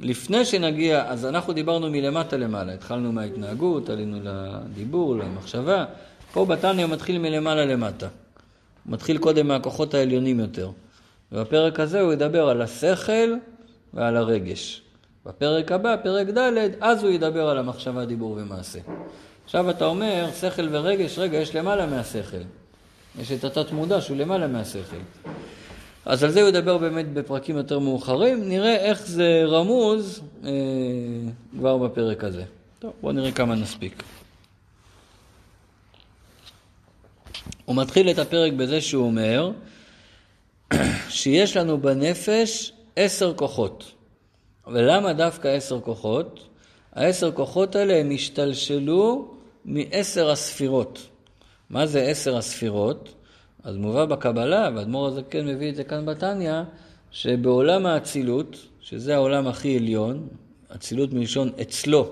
[0.00, 5.84] לפני שנגיע, אז אנחנו דיברנו מלמטה למעלה, התחלנו מההתנהגות, עלינו לדיבור, למחשבה.
[6.32, 8.06] פה בתניא מתחיל מלמעלה למטה.
[8.84, 10.70] הוא מתחיל קודם מהכוחות העליונים יותר.
[11.32, 13.34] ובפרק הזה הוא ידבר על השכל
[13.94, 14.82] ועל הרגש.
[15.26, 18.78] בפרק הבא, פרק ד', אז הוא ידבר על המחשבה, דיבור ומעשה.
[19.44, 22.42] עכשיו אתה אומר, שכל ורגש, רגע, יש למעלה מהשכל.
[23.20, 25.30] יש את התת מודע שהוא למעלה מהשכל.
[26.04, 30.50] אז על זה הוא ידבר באמת בפרקים יותר מאוחרים, נראה איך זה רמוז אה,
[31.58, 32.44] כבר בפרק הזה.
[32.78, 34.02] טוב, בואו נראה כמה נספיק.
[37.64, 39.50] הוא מתחיל את הפרק בזה שהוא אומר
[41.08, 43.92] שיש לנו בנפש עשר כוחות.
[44.66, 46.40] ולמה דווקא עשר כוחות?
[46.92, 49.34] העשר כוחות האלה הם השתלשלו
[49.64, 51.06] מעשר הספירות.
[51.70, 53.14] מה זה עשר הספירות?
[53.64, 56.52] אז מובא בקבלה, והאדמו"ר הזה כן מביא את זה כאן בתניא,
[57.10, 60.28] שבעולם האצילות, שזה העולם הכי עליון,
[60.74, 62.08] אצילות מלשון אצלו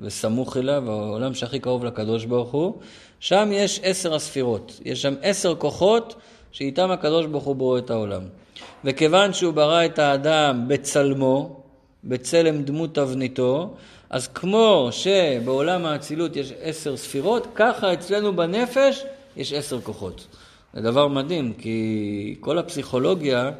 [0.00, 2.74] וסמוך אליו, העולם שהכי קרוב לקדוש ברוך הוא,
[3.20, 4.80] שם יש עשר הספירות.
[4.84, 6.14] יש שם עשר כוחות
[6.52, 8.22] שאיתם הקדוש ברוך הוא בורא את העולם.
[8.84, 11.60] וכיוון שהוא ברא את האדם בצלמו,
[12.04, 13.74] בצלם דמות תבניתו,
[14.10, 19.04] אז כמו שבעולם האצילות יש עשר ספירות, ככה אצלנו בנפש
[19.36, 20.26] יש עשר כוחות.
[20.74, 23.50] זה דבר מדהים, כי כל הפסיכולוגיה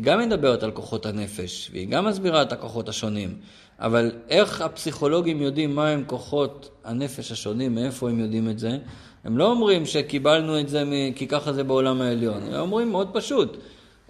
[0.00, 3.34] גם מדברת על כוחות הנפש, והיא גם מסבירה את הכוחות השונים.
[3.78, 8.78] אבל איך הפסיכולוגים יודעים מהם כוחות הנפש השונים, מאיפה הם יודעים את זה?
[9.24, 13.56] הם לא אומרים שקיבלנו את זה כי ככה זה בעולם העליון, הם אומרים מאוד פשוט,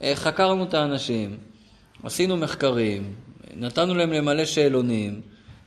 [0.03, 1.37] אה, חקרנו את האנשים,
[2.03, 3.14] עשינו מחקרים,
[3.57, 5.21] נתנו להם למלא שאלונים,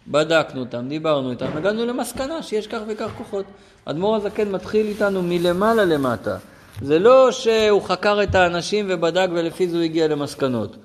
[0.08, 3.46] בדקנו אותם, דיברנו איתם, הגענו למסקנה שיש כך וכך כוחות.
[3.86, 6.38] אדמו"ר הזקן מתחיל איתנו מלמעלה למטה.
[6.82, 10.76] זה לא שהוא חקר את האנשים ובדק ולפי זה הוא הגיע למסקנות.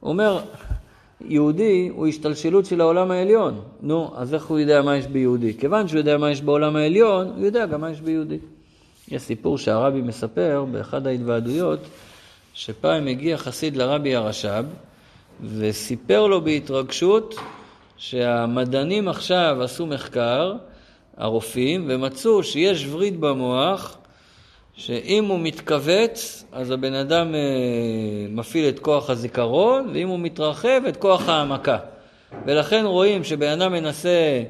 [0.00, 0.40] הוא אומר,
[1.20, 3.60] יהודי הוא השתלשלות של העולם העליון.
[3.80, 5.58] נו, אז איך הוא יודע מה יש ביהודי?
[5.58, 8.38] כיוון שהוא יודע מה יש בעולם העליון, הוא יודע גם מה יש ביהודי.
[9.08, 11.80] יש סיפור שהרבי מספר באחד ההתוועדויות,
[12.54, 14.64] שפעם הגיע חסיד לרבי הרש"ב
[15.44, 17.34] וסיפר לו בהתרגשות
[17.96, 20.54] שהמדענים עכשיו עשו מחקר,
[21.16, 23.96] הרופאים, ומצאו שיש וריד במוח
[24.74, 27.40] שאם הוא מתכווץ, אז הבן אדם אה,
[28.30, 31.78] מפעיל את כוח הזיכרון, ואם הוא מתרחב, את כוח העמקה.
[32.46, 34.42] ולכן רואים שבן אדם מנסה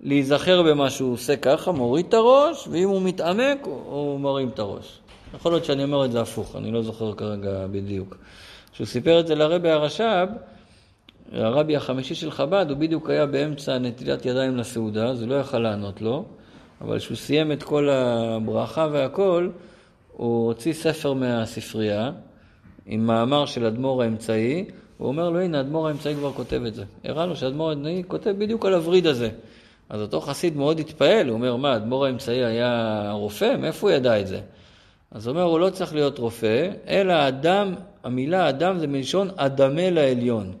[0.00, 4.98] להיזכר במה שהוא עושה ככה, מוריד את הראש, ואם הוא מתעמק, הוא מרים את הראש.
[5.34, 8.16] יכול להיות שאני אומר את זה הפוך, אני לא זוכר כרגע בדיוק.
[8.72, 10.26] כשהוא סיפר את זה לרבי הרש"ב,
[11.32, 15.58] הרבי החמישי של חב"ד, הוא בדיוק היה באמצע נטילת ידיים לסעודה, אז הוא לא יכל
[15.58, 16.24] לענות לו.
[16.84, 19.48] אבל כשהוא סיים את כל הברכה והכל,
[20.12, 22.10] הוא הוציא ספר מהספרייה
[22.86, 24.64] עם מאמר של אדמו"ר האמצעי,
[24.98, 26.84] הוא אומר לו, הנה, אדמו"ר האמצעי כבר כותב את זה.
[27.04, 29.28] הראה לו שאדמו"ר האמצעי כותב בדיוק על הווריד הזה.
[29.88, 33.56] אז אותו חסיד מאוד התפעל, הוא אומר, מה, אדמו"ר האמצעי היה רופא?
[33.56, 34.40] מאיפה הוא ידע את זה?
[35.10, 39.90] אז הוא אומר, הוא לא צריך להיות רופא, אלא אדם, המילה אדם זה מלשון אדמה
[39.90, 40.52] לעליון.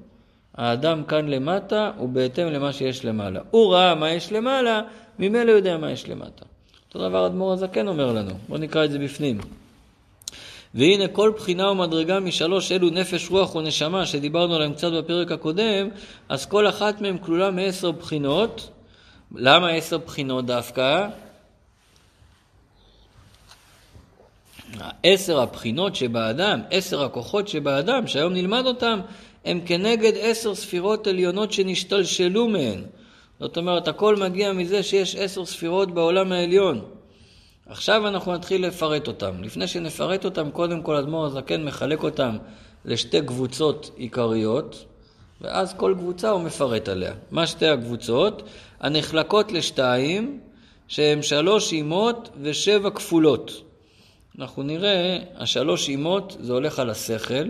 [0.54, 3.40] האדם כאן למטה הוא בהתאם למה שיש למעלה.
[3.50, 4.82] הוא ראה מה יש למעלה,
[5.18, 6.44] ממילא יודע מה יש למטה.
[6.86, 9.38] אותו דבר אדמו"ר הזקן אומר לנו, בואו נקרא את זה בפנים.
[10.74, 15.88] והנה כל בחינה ומדרגה משלוש אלו נפש, רוח ונשמה שדיברנו עליהם קצת בפרק הקודם,
[16.28, 18.70] אז כל אחת מהן כלולה מעשר בחינות.
[19.34, 21.08] למה עשר בחינות דווקא?
[25.02, 29.00] עשר הבחינות שבאדם, עשר הכוחות שבאדם, שהיום נלמד אותם,
[29.44, 32.82] הם כנגד עשר ספירות עליונות שנשתלשלו מהן.
[33.40, 36.84] זאת אומרת, הכל מגיע מזה שיש עשר ספירות בעולם העליון.
[37.66, 39.42] עכשיו אנחנו נתחיל לפרט אותם.
[39.42, 42.36] לפני שנפרט אותם, קודם כל אדמו"ר הזקן מחלק אותם
[42.84, 44.84] לשתי קבוצות עיקריות,
[45.40, 47.14] ואז כל קבוצה הוא מפרט עליה.
[47.30, 48.42] מה שתי הקבוצות?
[48.80, 50.40] הנחלקות לשתיים,
[50.88, 53.62] שהן שלוש אימות ושבע כפולות.
[54.38, 57.48] אנחנו נראה, השלוש אימות זה הולך על השכל,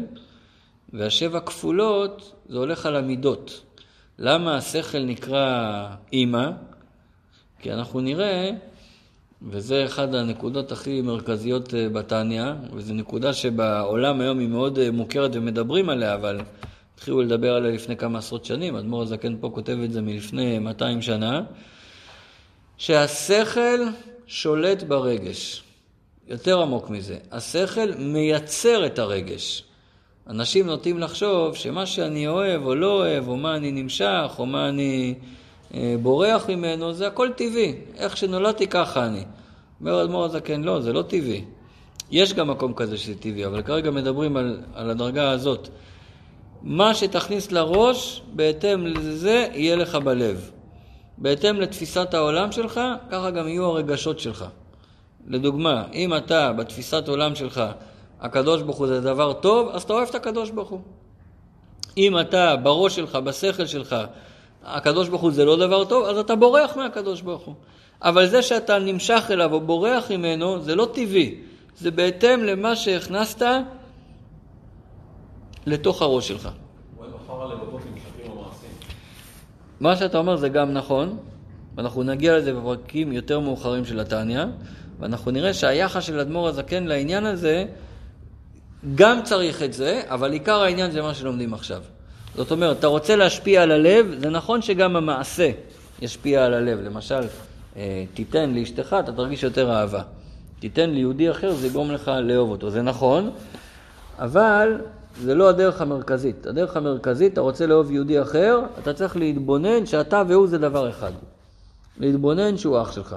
[0.93, 3.61] והשבע כפולות זה הולך על המידות.
[4.19, 6.51] למה השכל נקרא אימא?
[7.59, 8.51] כי אנחנו נראה,
[9.43, 15.31] וזה אחת הנקודות הכי מרכזיות אה, בתניא, וזו נקודה שבעולם היום היא מאוד אה, מוכרת
[15.35, 16.41] ומדברים עליה, אבל
[16.95, 21.03] התחילו לדבר עליה לפני כמה עשרות שנים, אדמו"ר הזקן פה כותב את זה מלפני 200
[21.03, 21.43] שנה,
[22.77, 23.81] שהשכל
[24.27, 25.63] שולט ברגש.
[26.29, 29.65] יותר עמוק מזה, השכל מייצר את הרגש.
[30.31, 34.69] אנשים נוטים לחשוב שמה שאני אוהב או לא אוהב, או מה אני נמשך, או מה
[34.69, 35.15] אני
[35.75, 37.75] אה, בורח ממנו, זה הכל טבעי.
[37.97, 39.25] איך שנולדתי ככה אני.
[39.81, 41.45] אומר אדמו"ר הזקן, לא, זה לא טבעי.
[42.11, 45.69] יש גם מקום כזה שזה טבעי, אבל כרגע מדברים על, על הדרגה הזאת.
[46.63, 50.51] מה שתכניס לראש, בהתאם לזה יהיה לך בלב.
[51.19, 54.45] בהתאם לתפיסת העולם שלך, ככה גם יהיו הרגשות שלך.
[55.27, 57.63] לדוגמה, אם אתה בתפיסת עולם שלך,
[58.25, 60.81] הקדוש ברוך הוא זה דבר טוב, אז אתה אוהב את הקדוש ברוך הוא.
[61.97, 63.97] אם אתה בראש שלך, בשכל שלך,
[64.65, 67.55] הקדוש ברוך הוא זה לא דבר טוב, אז אתה בורח מהקדוש ברוך הוא.
[68.03, 71.35] אבל זה שאתה נמשך אליו או בורח ממנו, זה לא טבעי.
[71.77, 73.43] זה בהתאם למה שהכנסת
[75.67, 76.49] לתוך הראש שלך.
[79.81, 81.19] מה שאתה אומר זה גם נכון,
[81.77, 84.45] ואנחנו נגיע לזה בפרקים יותר מאוחרים של התניא,
[85.01, 87.65] ואנחנו נראה שהיחס של אדמו"ר הזקן לעניין הזה,
[88.95, 91.83] גם צריך את זה, אבל עיקר העניין זה מה שלומדים עכשיו.
[92.37, 95.51] זאת אומרת, אתה רוצה להשפיע על הלב, זה נכון שגם המעשה
[96.03, 96.81] ישפיע על הלב.
[96.81, 97.21] למשל,
[97.77, 100.03] אה, תיתן לאשתך, אתה תרגיש יותר אהבה.
[100.61, 102.71] תיתן ליהודי אחר, זה יגרום לך לאהוב אותו.
[102.71, 103.31] זה נכון,
[104.19, 104.81] אבל
[105.21, 106.47] זה לא הדרך המרכזית.
[106.47, 111.13] הדרך המרכזית, אתה רוצה לאהוב יהודי אחר, אתה צריך להתבונן שאתה והוא זה דבר אחד.
[111.99, 113.17] להתבונן שהוא אח שלך.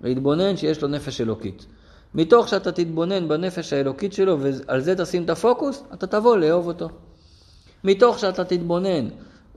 [0.00, 1.66] להתבונן שיש לו נפש אלוקית.
[2.14, 6.88] מתוך שאתה תתבונן בנפש האלוקית שלו ועל זה תשים את הפוקוס, אתה תבוא לאהוב אותו.
[7.84, 9.08] מתוך שאתה תתבונן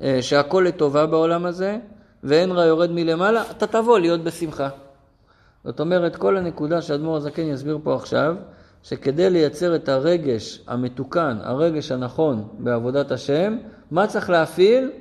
[0.01, 1.77] אה, שהכל לטובה בעולם הזה
[2.23, 4.69] ואין רע יורד מלמעלה, אתה תבוא להיות בשמחה.
[5.63, 8.35] זאת אומרת, כל הנקודה שאדמו"ר הזקן יסביר פה עכשיו,
[8.83, 13.57] שכדי לייצר את הרגש המתוקן, הרגש הנכון בעבודת השם,
[13.91, 14.91] מה צריך להפעיל?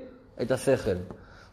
[0.42, 0.96] את השכל.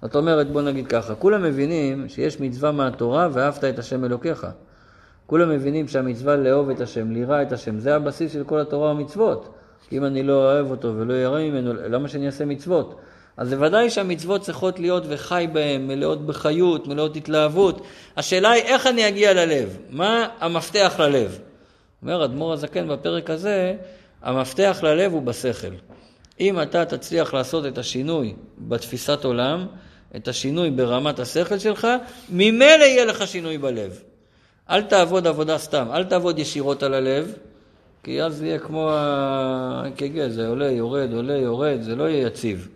[0.02, 4.48] זאת אומרת, בוא נגיד ככה, כולם מבינים שיש מצווה מהתורה ואהבת את השם אלוקיך.
[5.30, 9.54] כולם מבינים שהמצווה לאהוב את השם, ליראה את השם, זה הבסיס של כל התורה והמצוות.
[9.90, 13.00] כי אם אני לא אוהב אותו ולא ירא ממנו, למה שאני אעשה מצוות?
[13.38, 17.82] אז בוודאי שהמצוות צריכות להיות וחי בהן, מלאות בחיות, מלאות התלהבות.
[18.18, 21.40] השאלה היא איך אני אגיע ללב, מה המפתח ללב?
[22.02, 23.76] אומר אדמו"ר הזקן בפרק הזה,
[24.22, 25.74] המפתח ללב הוא בשכל.
[26.40, 29.68] אם אתה תצליח לעשות את השינוי בתפיסת עולם,
[30.16, 31.88] את השינוי ברמת השכל שלך,
[32.30, 34.09] ממילא יהיה לך שינוי בלב.
[34.70, 37.34] אל תעבוד עבודה סתם, אל תעבוד ישירות על הלב,
[38.04, 42.68] כי אז יהיה כמו ה-EKG, זה עולה, יורד, עולה, יורד, זה לא יהיה יציב.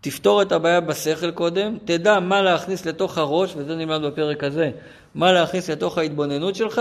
[0.00, 4.70] תפתור את הבעיה בשכל קודם, תדע מה להכניס לתוך הראש, וזה נלמד בפרק הזה,
[5.14, 6.80] מה להכניס לתוך ההתבוננות שלך,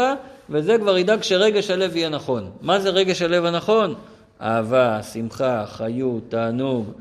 [0.50, 2.52] וזה כבר ידאג שרגש הלב יהיה נכון.
[2.62, 3.96] מה זה רגש הלב הנכון?
[4.42, 6.92] אהבה, שמחה, חיות, תענוג,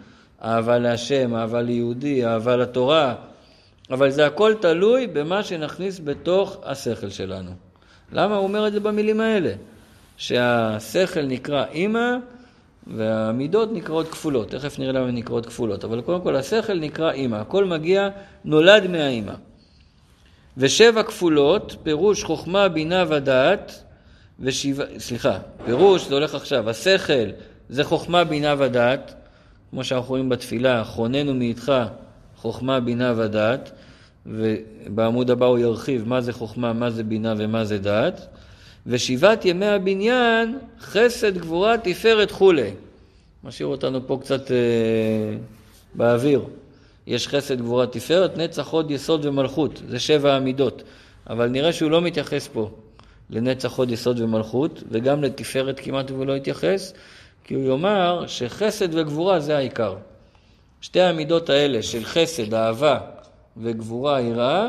[0.44, 3.14] אהבה להשם, אהבה ליהודי, אהבה לתורה,
[3.90, 7.50] אבל זה הכל תלוי במה שנכניס בתוך השכל שלנו.
[8.12, 9.52] למה הוא אומר את זה במילים האלה?
[10.16, 12.16] שהשכל נקרא אימא
[12.86, 14.50] והמידות נקראות כפולות.
[14.50, 15.84] תכף נראה למה הן נקראות כפולות.
[15.84, 17.36] אבל קודם כל השכל נקרא אימא.
[17.36, 18.08] הכל מגיע,
[18.44, 19.34] נולד מהאימא.
[20.56, 23.82] ושבע כפולות, פירוש חוכמה, בינה ודעת,
[24.40, 27.30] ושבע, סליחה, פירוש, זה הולך עכשיו, השכל
[27.68, 29.14] זה חוכמה, בינה ודעת,
[29.70, 31.72] כמו שאנחנו רואים בתפילה, חוננו מאיתך
[32.44, 33.70] חוכמה, בינה ודעת,
[34.26, 38.26] ובעמוד הבא הוא ירחיב מה זה חוכמה, מה זה בינה ומה זה דעת.
[38.86, 42.70] ושבעת ימי הבניין, חסד, גבורה, תפארת כולי.
[43.44, 44.56] משאיר אותנו פה קצת אה,
[45.94, 46.44] באוויר.
[47.06, 49.82] יש חסד, גבורה, תפארת, נצח, הוד, יסוד ומלכות.
[49.88, 50.82] זה שבע המידות.
[51.30, 52.70] אבל נראה שהוא לא מתייחס פה
[53.30, 56.92] לנצח, הוד, יסוד ומלכות, וגם לתפארת כמעט הוא לא יתייחס,
[57.44, 59.96] כי הוא יאמר שחסד וגבורה זה העיקר.
[60.84, 62.98] שתי המידות האלה של חסד, אהבה
[63.56, 64.68] וגבורה, יראה,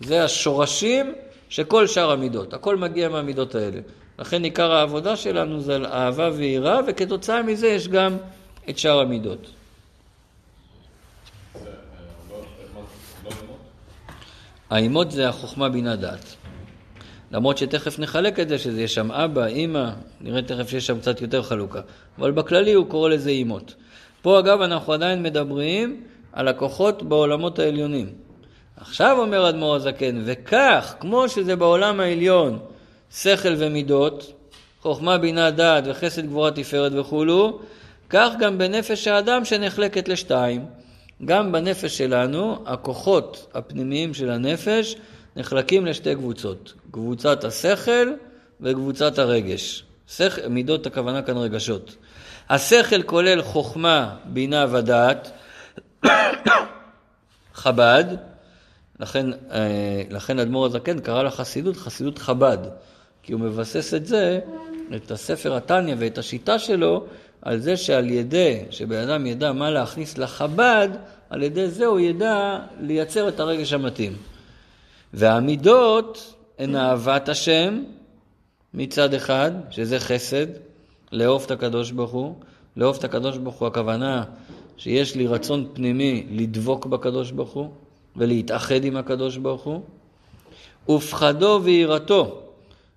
[0.00, 1.14] זה השורשים
[1.48, 2.54] של כל שאר המידות.
[2.54, 3.80] הכל מגיע מהמידות האלה.
[4.18, 8.16] לכן עיקר העבודה שלנו זה על אהבה ויראה, וכתוצאה מזה יש גם
[8.70, 9.50] את שאר המידות.
[14.70, 16.34] האימות זה החוכמה בינה דעת.
[17.30, 21.20] למרות שתכף נחלק את זה, שזה יש שם אבא, אימא, נראה תכף שיש שם קצת
[21.20, 21.80] יותר חלוקה.
[22.18, 23.74] אבל בכללי הוא קורא לזה אימות.
[24.22, 28.12] פה אגב אנחנו עדיין מדברים על הכוחות בעולמות העליונים.
[28.76, 32.58] עכשיו אומר אדמו"ר הזקן, וכך, כמו שזה בעולם העליון,
[33.14, 34.32] שכל ומידות,
[34.82, 37.60] חוכמה, בינה, דעת וחסד, גבורה, תפארת וכולו,
[38.10, 40.66] כך גם בנפש האדם שנחלקת לשתיים.
[41.24, 44.96] גם בנפש שלנו, הכוחות הפנימיים של הנפש
[45.36, 46.72] נחלקים לשתי קבוצות.
[46.90, 48.08] קבוצת השכל
[48.60, 49.84] וקבוצת הרגש.
[50.08, 51.96] שכל, מידות הכוונה כאן רגשות.
[52.52, 55.30] השכל כולל חוכמה, בינה ודעת,
[57.54, 58.04] חב"ד,
[59.00, 62.58] לכן, אה, לכן אדמו"ר הזקן קרא לחסידות חסידות חב"ד,
[63.22, 64.40] כי הוא מבסס את זה,
[64.96, 67.06] את הספר התניא ואת השיטה שלו,
[67.42, 70.88] על זה שעל ידי שבן אדם ידע מה להכניס לחב"ד,
[71.30, 74.16] על ידי זה הוא ידע לייצר את הרגש המתאים.
[75.14, 77.82] והמידות הן אהבת השם
[78.74, 80.46] מצד אחד, שזה חסד,
[81.12, 82.34] לאהוב את הקדוש ברוך הוא.
[82.76, 84.24] לאהוב את הקדוש ברוך הוא הכוונה
[84.76, 87.68] שיש לי רצון פנימי לדבוק בקדוש ברוך הוא
[88.16, 89.80] ולהתאחד עם הקדוש ברוך הוא.
[90.88, 92.40] ופחדו ויראתו,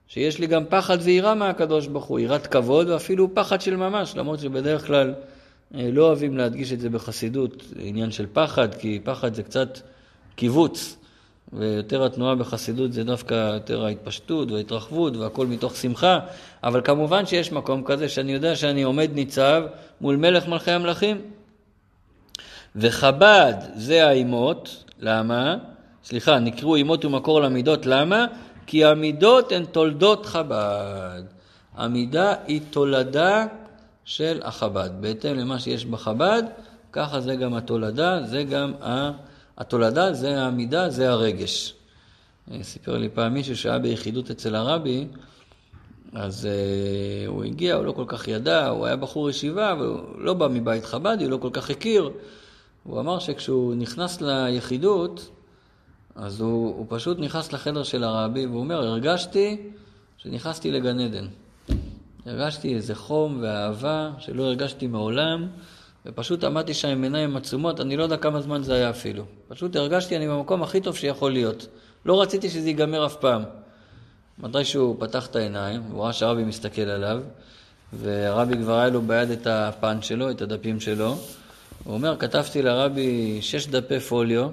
[0.08, 4.40] שיש לי גם פחד ויראה מהקדוש ברוך הוא, יראת כבוד ואפילו פחד של ממש, למרות
[4.40, 5.14] שבדרך כלל
[5.76, 9.80] אה, לא אוהבים להדגיש את זה בחסידות, עניין של פחד, כי פחד זה קצת
[10.36, 10.98] קיבוץ,
[11.54, 16.20] ויותר התנועה בחסידות זה דווקא יותר ההתפשטות וההתרחבות והכל מתוך שמחה,
[16.64, 19.64] אבל כמובן שיש מקום כזה שאני יודע שאני עומד ניצב
[20.02, 21.22] מול מלך מלכי המלכים.
[22.76, 25.58] וחב"ד זה האימות, למה?
[26.04, 28.26] סליחה, נקראו אימות ומקור למידות, למה?
[28.68, 31.24] כי המידות הן תולדות חב"ד.
[31.76, 33.46] המידה היא תולדה
[34.06, 34.90] של החב"ד.
[35.00, 36.44] בהתאם למה שיש בחב"ד,
[36.92, 38.74] ככה זה גם התולדה, זה גם
[39.58, 41.74] התולדה, זה המידה, זה הרגש.
[42.52, 45.08] אה, סיפר לי פעם מישהו שהיה ביחידות אצל הרבי,
[46.14, 50.34] אז uh, הוא הגיע, הוא לא כל כך ידע, הוא היה בחור ישיבה, והוא לא
[50.34, 52.12] בא מבית חב"די, הוא לא כל כך הכיר.
[52.84, 55.30] הוא אמר שכשהוא נכנס ליחידות,
[56.16, 59.58] אז הוא, הוא פשוט נכנס לחדר של הרבי, והוא אומר, הרגשתי
[60.18, 61.28] שנכנסתי לגן עדן.
[62.26, 65.48] הרגשתי איזה חום ואהבה שלא הרגשתי מעולם,
[66.06, 69.24] ופשוט עמדתי שם עם עיניים עצומות, אני לא יודע כמה זמן זה היה אפילו.
[69.48, 71.68] פשוט הרגשתי אני במקום הכי טוב שיכול להיות.
[72.06, 73.44] לא רציתי שזה ייגמר אף פעם.
[74.40, 77.22] מתי שהוא פתח את העיניים, הוא ראה שהרבי מסתכל עליו,
[77.94, 81.18] והרבי כבר היה לו ביד את הפן שלו, את הדפים שלו.
[81.84, 84.50] הוא אומר, כתבתי לרבי שש דפי פוליו,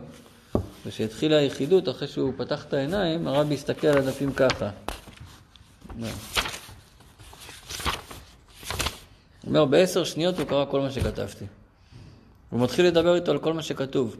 [0.87, 4.71] וכשהתחילה היחידות, אחרי שהוא פתח את העיניים, הרבי הסתכל על הדפים ככה.
[9.43, 11.45] הוא אומר, בעשר שניות הוא קרא כל מה שכתבתי.
[12.51, 14.17] הוא מתחיל לדבר איתו על כל מה שכתוב.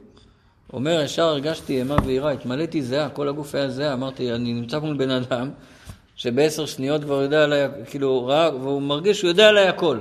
[0.67, 4.79] הוא אומר, ישר הרגשתי אימה ויראה, התמלאתי זהה, כל הגוף היה זהה, אמרתי, אני נמצא
[4.79, 5.51] מול בן אדם
[6.17, 9.99] שבעשר שניות כבר יודע עליי, כאילו, ראה, והוא מרגיש שהוא יודע עליי הכל.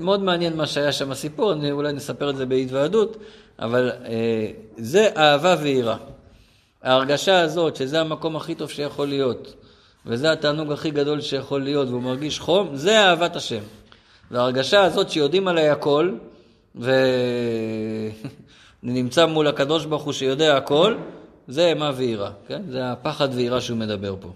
[0.00, 3.16] מאוד מעניין מה שהיה שם הסיפור, אני, אולי נספר את זה בהתוועדות,
[3.58, 5.96] אבל אה, זה אהבה ויראה.
[6.82, 9.54] ההרגשה הזאת, שזה המקום הכי טוב שיכול להיות,
[10.06, 13.62] וזה התענוג הכי גדול שיכול להיות, והוא מרגיש חום, זה אהבת השם.
[14.30, 16.14] וההרגשה הזאת שיודעים עליי הכל,
[16.74, 16.92] ואני
[19.02, 20.94] נמצא מול הקדוש ברוך הוא שיודע הכל,
[21.48, 22.62] זה אימה ויראה, כן?
[22.70, 24.28] זה הפחד ויראה שהוא מדבר פה.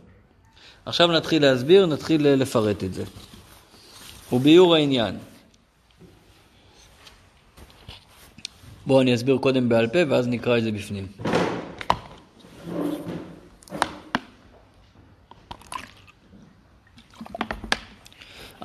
[0.86, 3.04] עכשיו נתחיל להסביר, נתחיל לפרט את זה.
[4.32, 5.18] וביור העניין.
[8.86, 11.06] בואו אני אסביר קודם בעל פה ואז נקרא את זה בפנים.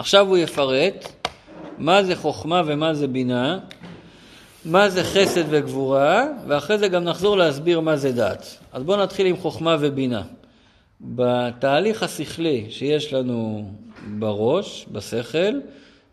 [0.06, 1.08] עכשיו הוא יפרט
[1.78, 3.60] מה זה חוכמה ומה זה בינה,
[4.66, 8.58] מה זה חסד וגבורה, ואחרי זה גם נחזור להסביר מה זה דת.
[8.74, 10.22] אז בואו נתחיל עם חוכמה ובינה.
[11.02, 13.70] בתהליך השכלי שיש לנו
[14.20, 15.60] בראש, בשכל,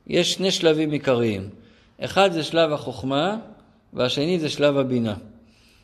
[0.07, 1.49] יש שני שלבים עיקריים.
[2.01, 3.37] אחד זה שלב החוכמה,
[3.93, 5.15] והשני זה שלב הבינה.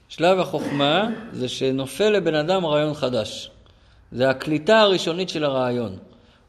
[0.08, 3.50] שלב החוכמה זה שנופל לבן אדם רעיון חדש.
[4.12, 6.07] זה הקליטה הראשונית של הרעיון.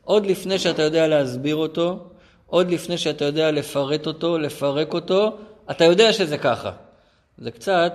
[0.09, 1.99] עוד לפני שאתה יודע להסביר אותו,
[2.45, 5.37] עוד לפני שאתה יודע לפרט אותו, לפרק אותו,
[5.71, 6.71] אתה יודע שזה ככה.
[7.37, 7.93] זה קצת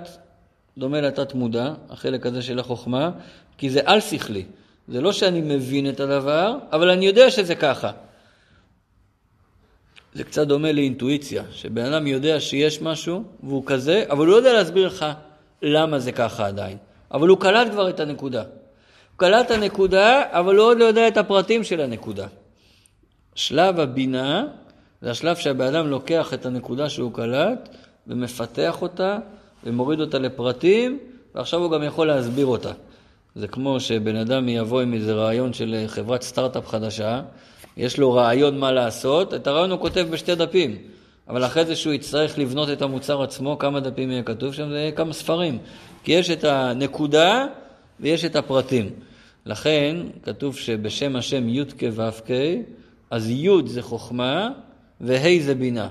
[0.78, 3.10] דומה לתת מודע, החלק הזה של החוכמה,
[3.58, 4.44] כי זה על-שכלי.
[4.88, 7.90] זה לא שאני מבין את הדבר, אבל אני יודע שזה ככה.
[10.14, 14.52] זה קצת דומה לאינטואיציה, שבן אדם יודע שיש משהו והוא כזה, אבל הוא לא יודע
[14.52, 15.06] להסביר לך
[15.62, 16.78] למה זה ככה עדיין.
[17.10, 18.42] אבל הוא קלט כבר את הנקודה.
[19.14, 22.26] הוא קלט את הנקודה, אבל הוא עוד לא יודע את הפרטים של הנקודה.
[23.34, 24.46] שלב הבינה
[25.02, 27.68] זה השלב שהבן אדם לוקח את הנקודה שהוא קלט
[28.06, 29.18] ומפתח אותה
[29.64, 30.98] ומוריד אותה לפרטים,
[31.34, 32.72] ועכשיו הוא גם יכול להסביר אותה.
[33.34, 37.22] זה כמו שבן אדם יבוא עם איזה רעיון של חברת סטארט-אפ חדשה,
[37.76, 40.76] יש לו רעיון מה לעשות, את הרעיון הוא כותב בשתי דפים,
[41.28, 44.68] אבל אחרי זה שהוא יצטרך לבנות את המוצר עצמו, כמה דפים יהיה כתוב שם?
[44.68, 45.58] זה יהיה כמה ספרים.
[46.04, 47.46] כי יש את הנקודה
[48.00, 48.90] ויש את הפרטים.
[49.46, 52.02] לכן כתוב שבשם השם י' כו'
[53.10, 54.50] אז י' זה חוכמה
[55.00, 55.88] וה' זה בינה.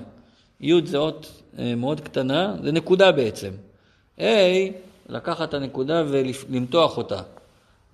[0.60, 3.50] י' זה אות אה, מאוד קטנה, זה נקודה בעצם.
[4.20, 4.24] ה',
[5.08, 7.20] לקחת את הנקודה ולמתוח אותה.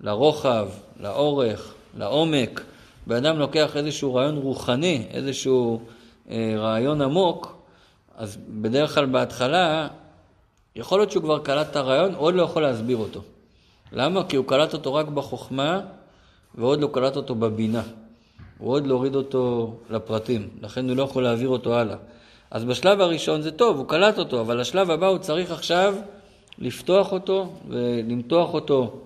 [0.01, 2.61] לרוחב, לאורך, לעומק.
[3.07, 5.81] בן אדם לוקח איזשהו רעיון רוחני, איזשהו
[6.29, 7.57] אה, רעיון עמוק,
[8.17, 9.87] אז בדרך כלל בהתחלה,
[10.75, 13.21] יכול להיות שהוא כבר קלט את הרעיון, עוד לא יכול להסביר אותו.
[13.91, 14.23] למה?
[14.23, 15.81] כי הוא קלט אותו רק בחוכמה,
[16.55, 17.81] ועוד לא קלט אותו בבינה.
[18.57, 21.95] הוא עוד לא הוריד אותו לפרטים, לכן הוא לא יכול להעביר אותו הלאה.
[22.51, 25.95] אז בשלב הראשון זה טוב, הוא קלט אותו, אבל השלב הבא הוא צריך עכשיו
[26.57, 28.99] לפתוח אותו ולמתוח אותו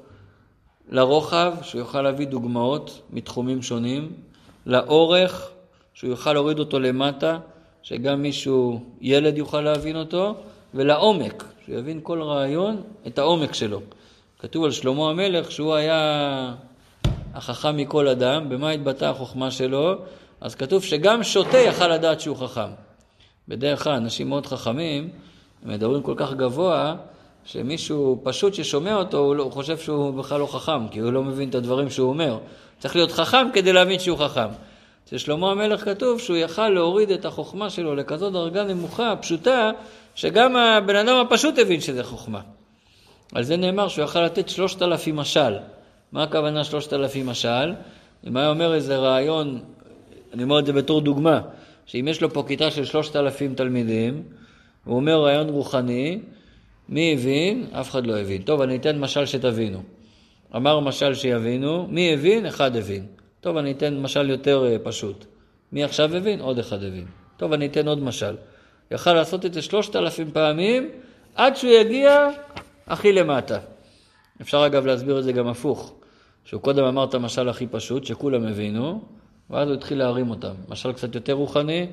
[0.89, 4.13] לרוחב, שהוא יוכל להביא דוגמאות מתחומים שונים,
[4.65, 5.49] לאורך,
[5.93, 7.39] שהוא יוכל להוריד אותו למטה,
[7.83, 10.36] שגם מישהו, ילד יוכל להבין אותו,
[10.73, 13.81] ולעומק, שהוא יבין כל רעיון, את העומק שלו.
[14.39, 16.53] כתוב על שלמה המלך שהוא היה
[17.33, 19.95] החכם מכל אדם, במה התבטאה החוכמה שלו?
[20.41, 22.69] אז כתוב שגם שוטה יכל לדעת שהוא חכם.
[23.47, 25.09] בדרך כלל אנשים מאוד חכמים,
[25.63, 26.95] מדברים כל כך גבוה,
[27.45, 31.23] שמישהו פשוט ששומע אותו, הוא, לא, הוא חושב שהוא בכלל לא חכם, כי הוא לא
[31.23, 32.39] מבין את הדברים שהוא אומר.
[32.79, 34.47] צריך להיות חכם כדי להבין שהוא חכם.
[35.05, 39.71] אצל שלמה המלך כתוב שהוא יכל להוריד את החוכמה שלו לכזאת דרגה נמוכה, פשוטה,
[40.15, 42.41] שגם הבן אדם הפשוט הבין שזה חוכמה.
[43.34, 45.57] על זה נאמר שהוא יכל לתת שלושת אלפים משל.
[46.11, 47.73] מה הכוונה שלושת אלפים משל?
[48.28, 49.59] אם היה אומר איזה רעיון,
[50.34, 51.41] אני אומר את זה בתור דוגמה,
[51.86, 54.23] שאם יש לו פה כיתה של שלושת אלפים תלמידים,
[54.86, 56.19] הוא אומר רעיון רוחני,
[56.89, 57.65] מי הבין?
[57.71, 58.41] אף אחד לא הבין.
[58.41, 59.84] טוב, אני אתן משל שתבינו.
[60.55, 62.45] אמר משל שיבינו, מי הבין?
[62.45, 63.05] אחד הבין.
[63.41, 65.26] טוב, אני אתן משל יותר אה, פשוט.
[65.71, 66.41] מי עכשיו הבין?
[66.41, 67.05] עוד אחד הבין.
[67.38, 68.36] טוב, אני אתן עוד משל.
[68.91, 70.89] יכל לעשות את זה שלושת אלפים פעמים,
[71.36, 72.30] עד שהוא יגיע
[72.88, 73.59] הכי למטה.
[74.41, 75.93] אפשר אגב להסביר את זה גם הפוך.
[76.45, 79.01] שהוא קודם אמר את המשל הכי פשוט, שכולם הבינו,
[79.49, 80.53] ואז הוא התחיל להרים אותם.
[80.69, 81.88] משל קצת יותר רוחני,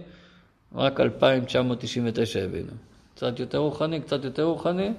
[0.75, 2.73] רק 2,999 הבינו.
[3.15, 4.91] קצת יותר רוחני, קצת יותר רוחני,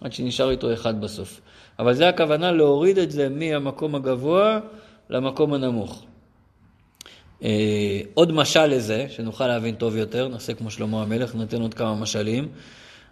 [0.00, 1.40] עד שנשאר איתו אחד בסוף.
[1.78, 4.60] אבל זה הכוונה להוריד את זה מהמקום הגבוה
[5.10, 6.04] למקום הנמוך.
[7.42, 11.94] אה, עוד משל לזה, שנוכל להבין טוב יותר, נעשה כמו שלמה המלך, ניתן עוד כמה
[11.94, 12.48] משלים.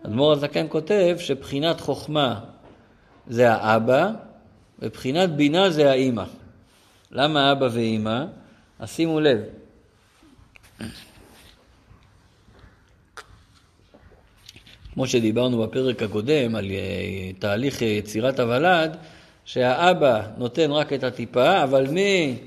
[0.07, 2.41] אדמו"ר הזקן כותב שבחינת חוכמה
[3.29, 4.11] זה האבא,
[4.79, 6.25] ובחינת בינה זה האימא.
[7.13, 8.25] למה אבא ואימא?
[8.79, 9.39] אז שימו לב.
[14.95, 18.97] כמו שדיברנו בפרק הקודם על אה, תהליך יצירת הוולד,
[19.45, 22.39] שהאבא נותן רק את הטיפה, אבל מי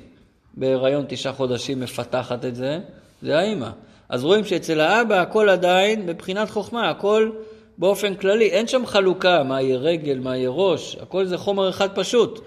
[0.53, 2.79] בהיריון תשעה חודשים מפתחת את זה?
[3.21, 3.69] זה האימא.
[4.09, 7.31] אז רואים שאצל האבא הכל עדיין מבחינת חוכמה, הכל
[7.79, 11.89] באופן כללי, אין שם חלוקה, מה יהיה רגל, מה יהיה ראש, הכל זה חומר אחד
[11.95, 12.39] פשוט.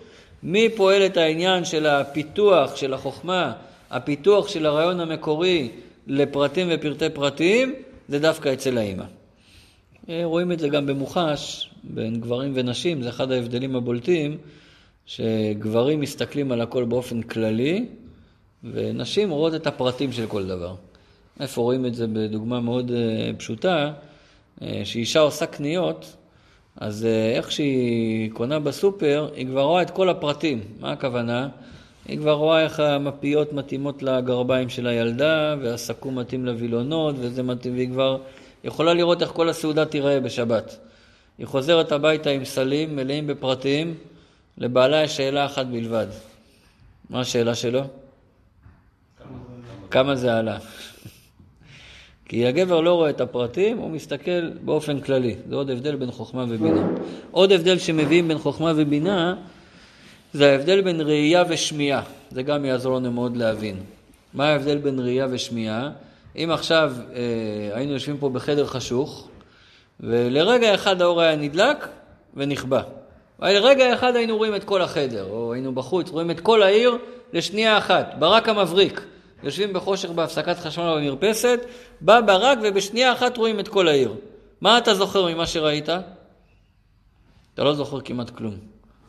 [0.43, 3.53] מי פועל את העניין של הפיתוח של החוכמה,
[3.91, 5.68] הפיתוח של הרעיון המקורי
[6.07, 7.74] לפרטים ופרטי פרטים,
[8.09, 9.05] זה דווקא אצל האימא.
[10.09, 14.39] אה, רואים את זה גם במוחש בין גברים ונשים, זה אחד ההבדלים הבולטים,
[15.07, 17.87] שגברים מסתכלים על הכל באופן כללי,
[18.64, 20.74] ונשים רואות את הפרטים של כל דבר.
[21.41, 23.93] איפה רואים את זה בדוגמה מאוד אה, פשוטה?
[24.62, 26.16] אה, שאישה עושה קניות,
[26.76, 30.61] אז אה, איך שהיא קונה בסופר, היא כבר רואה את כל הפרטים.
[30.80, 31.48] מה הכוונה?
[32.07, 37.88] היא כבר רואה איך המפיות מתאימות לגרביים של הילדה, והסכו"ם מתאים לווילונות, וזה מתאים, והיא
[37.88, 38.18] כבר
[38.64, 40.76] יכולה לראות איך כל הסעודה תיראה בשבת.
[41.38, 43.94] היא חוזרת הביתה עם סלים מלאים בפרטים,
[44.59, 46.07] לבעלה יש שאלה אחת בלבד.
[47.11, 47.82] מה השאלה שלו?
[49.90, 50.59] כמה זה עלה.
[52.33, 55.37] כי הגבר לא רואה את הפרטים, הוא מסתכל באופן כללי.
[55.49, 56.89] זה עוד הבדל בין חוכמה ובינה.
[57.30, 59.35] עוד הבדל שמביאים בין חוכמה ובינה,
[60.33, 62.03] זה ההבדל בין ראייה ושמיעה.
[62.30, 63.76] זה גם יעזור לנו מאוד להבין.
[64.35, 65.91] מה ההבדל בין ראייה ושמיעה?
[66.37, 69.28] אם עכשיו אה, היינו יושבים פה בחדר חשוך,
[70.01, 71.89] ולרגע אחד האור היה נדלק
[72.35, 72.83] ונכבה.
[73.43, 76.99] לרגע אחד היינו רואים את כל החדר, או היינו בחוץ, רואים את כל העיר
[77.33, 79.11] לשנייה אחת, ברק המבריק.
[79.43, 81.61] יושבים בחושך בהפסקת חשמל במרפסת,
[82.01, 84.14] בא ברק ובשנייה אחת רואים את כל העיר.
[84.61, 85.88] מה אתה זוכר ממה שראית?
[87.55, 88.55] אתה לא זוכר כמעט כלום.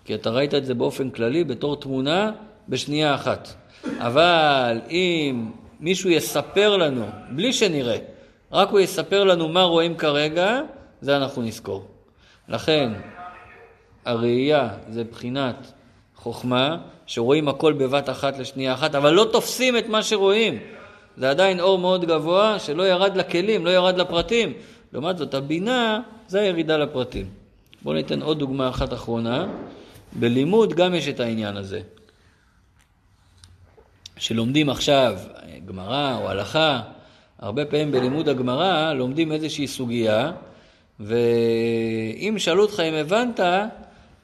[0.05, 2.31] כי אתה ראית את זה באופן כללי בתור תמונה
[2.69, 3.47] בשנייה אחת.
[3.97, 7.97] אבל אם מישהו יספר לנו, בלי שנראה,
[8.51, 10.59] רק הוא יספר לנו מה רואים כרגע,
[11.01, 11.87] זה אנחנו נזכור.
[12.47, 12.93] לכן,
[14.05, 15.71] הראייה זה בחינת
[16.15, 20.59] חוכמה, שרואים הכל בבת אחת לשנייה אחת, אבל לא תופסים את מה שרואים.
[21.17, 24.53] זה עדיין אור מאוד גבוה שלא ירד לכלים, לא ירד לפרטים.
[24.93, 27.25] לעומת זאת, הבינה זה הירידה לפרטים.
[27.81, 29.47] בואו ניתן עוד דוגמה אחת אחרונה.
[30.13, 31.81] בלימוד גם יש את העניין הזה.
[34.17, 35.17] שלומדים עכשיו
[35.65, 36.81] גמרא או הלכה,
[37.39, 40.31] הרבה פעמים בלימוד הגמרא לומדים איזושהי סוגיה,
[40.99, 43.39] ואם שאלו אותך אם הבנת,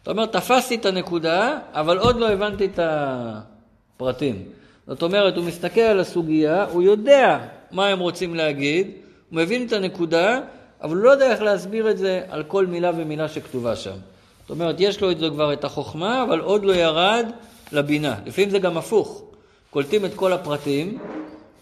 [0.03, 4.43] אתה אומר, תפסתי את הנקודה, אבל עוד לא הבנתי את הפרטים.
[4.87, 7.39] זאת אומרת, הוא מסתכל על הסוגיה, הוא יודע
[7.71, 8.87] מה הם רוצים להגיד,
[9.29, 10.39] הוא מבין את הנקודה,
[10.81, 13.95] אבל הוא לא יודע איך להסביר את זה על כל מילה ומילה שכתובה שם.
[14.41, 17.25] זאת אומרת, יש לו את זה כבר את החוכמה, אבל עוד לא ירד
[17.71, 18.15] לבינה.
[18.25, 19.23] לפעמים זה גם הפוך.
[19.69, 20.99] קולטים את כל הפרטים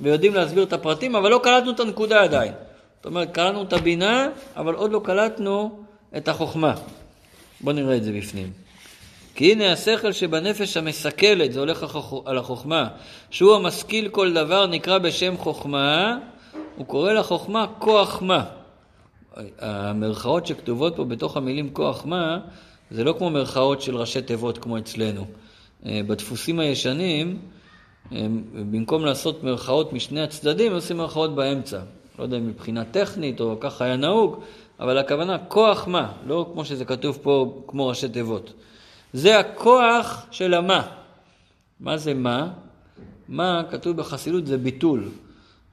[0.02, 2.54] ויודעים להסביר את הפרטים, אבל לא קלטנו את הנקודה עדיין.
[2.98, 5.80] זאת אומרת, קלטנו את הבינה, אבל עוד לא קלטנו
[6.18, 6.74] את החוכמה.
[7.62, 8.51] בואו נראה את זה בפנים.
[9.36, 12.88] כי הנה השכל שבנפש המסכלת, זה הולך על החוכמה,
[13.30, 16.18] שהוא המשכיל כל דבר, נקרא בשם חוכמה,
[16.76, 18.45] הוא קורא לחוכמה כוח מה.
[19.60, 22.39] המרכאות שכתובות פה בתוך המילים כוח מה,
[22.91, 25.26] זה לא כמו מרכאות של ראשי תיבות כמו אצלנו.
[25.86, 27.39] אה, בדפוסים הישנים,
[28.72, 31.80] במקום לעשות מרכאות משני הצדדים, עושים מרכאות באמצע.
[32.20, 34.39] לא יודע אם מבחינה טכנית או ככה היה נהוג,
[34.80, 38.54] אבל הכוונה כוח מה, לא כמו שזה כתוב פה כמו ראשי תיבות.
[39.14, 40.88] זה הכוח של המה.
[41.80, 42.50] מה זה מה?
[43.30, 45.10] מה, כתוב בחסידות, זה ביטול.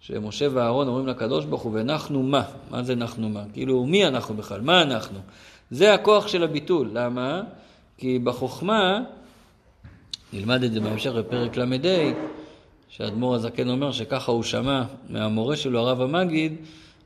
[0.01, 2.43] שמשה ואהרון אומרים לקדוש ברוך הוא, ואנחנו מה?
[2.71, 3.43] מה זה אנחנו מה?
[3.53, 4.61] כאילו, מי אנחנו בכלל?
[4.61, 5.19] מה אנחנו?
[5.71, 6.91] זה הכוח של הביטול.
[6.93, 7.43] למה?
[7.99, 9.01] כי בחוכמה,
[10.33, 11.65] נלמד את זה בהמשך בפרק ל"ה,
[12.89, 16.57] שהאדמו"ר הזקן אומר שככה הוא שמע מהמורה שלו, הרב המגיד,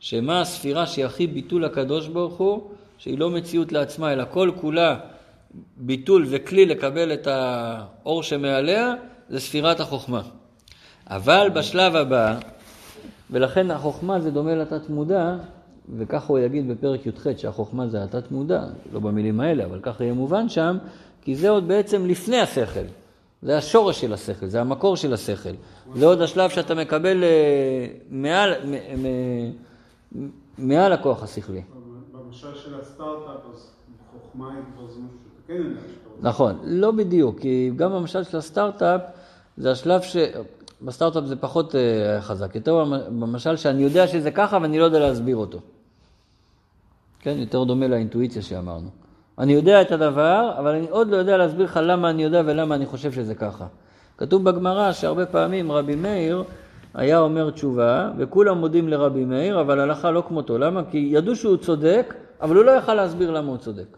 [0.01, 4.97] שמה הספירה שהיא הכי ביטול לקדוש ברוך הוא, שהיא לא מציאות לעצמה, אלא כל כולה
[5.77, 8.95] ביטול וכלי לקבל את האור שמעליה,
[9.29, 10.23] זה ספירת החוכמה.
[11.07, 12.39] אבל בשלב הבא,
[13.31, 15.37] ולכן החוכמה זה דומה לתת מודע,
[15.97, 20.15] וככה הוא יגיד בפרק י"ח שהחוכמה זה התת מודע, לא במילים האלה, אבל ככה יהיה
[20.15, 20.79] מובן שם,
[21.23, 22.85] כי זה עוד בעצם לפני השכל.
[23.43, 25.51] זה השורש של השכל, זה המקור של השכל.
[25.95, 28.55] זה עוד השלב שאתה מקבל אה, מעל,
[30.59, 31.63] מעל הכוח השכלי.
[32.13, 33.71] במשל של הסטארט-אפ, אז
[34.13, 35.81] חוכמה היא כבר זה משהו שאתה כן יודע
[36.21, 39.01] נכון, לא בדיוק, כי גם במשל של הסטארט-אפ,
[39.57, 40.17] זה השלב ש...
[40.83, 41.79] בסטארט-אפ זה פחות uh,
[42.21, 45.59] חזק, יותר במשל שאני יודע שזה ככה ואני לא יודע להסביר אותו.
[47.21, 48.89] כן, יותר דומה לאינטואיציה שאמרנו.
[49.39, 52.75] אני יודע את הדבר, אבל אני עוד לא יודע להסביר לך למה אני יודע ולמה
[52.75, 53.67] אני חושב שזה ככה.
[54.19, 56.45] כתוב בגמרא שהרבה פעמים רבי מאיר
[56.99, 60.59] היה אומר תשובה, וכולם מודים לרבי מאיר, אבל הלכה לא כמותו.
[60.59, 60.83] למה?
[60.91, 63.97] כי ידעו שהוא צודק, אבל הוא לא יכל להסביר למה הוא צודק.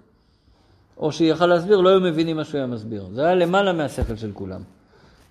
[0.97, 3.07] או שיכל להסביר, לא היו מבינים מה שהוא היה מסביר.
[3.13, 4.61] זה היה למעלה מהשכל של כולם.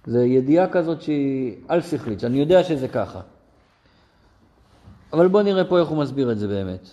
[0.08, 3.20] זו ידיעה כזאת שהיא על-שכלית, שאני יודע שזה ככה.
[5.14, 6.90] אבל בואו נראה פה איך הוא מסביר את זה באמת.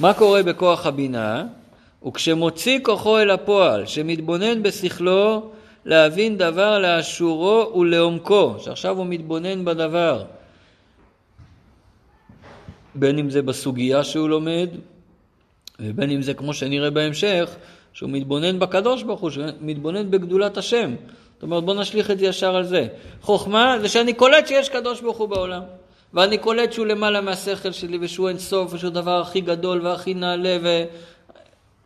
[0.00, 1.44] מה קורה בכוח הבינה?
[2.06, 5.50] וכשמוציא כוחו אל הפועל, שמתבונן בשכלו
[5.86, 10.24] להבין דבר לאשורו ולעומקו, שעכשיו הוא מתבונן בדבר,
[12.94, 14.68] בין אם זה בסוגיה שהוא לומד,
[15.80, 17.56] ובין אם זה כמו שנראה בהמשך,
[17.92, 20.94] שהוא מתבונן בקדוש ברוך הוא, שהוא מתבונן בגדולת השם.
[21.34, 22.86] זאת אומרת, בוא נשליך את זה ישר על זה.
[23.22, 25.62] חוכמה זה שאני קולט שיש קדוש ברוך הוא בעולם.
[26.14, 30.58] ואני קולט שהוא למעלה מהשכל שלי, ושהוא אין סוף, ושהוא הדבר הכי גדול והכי נעלה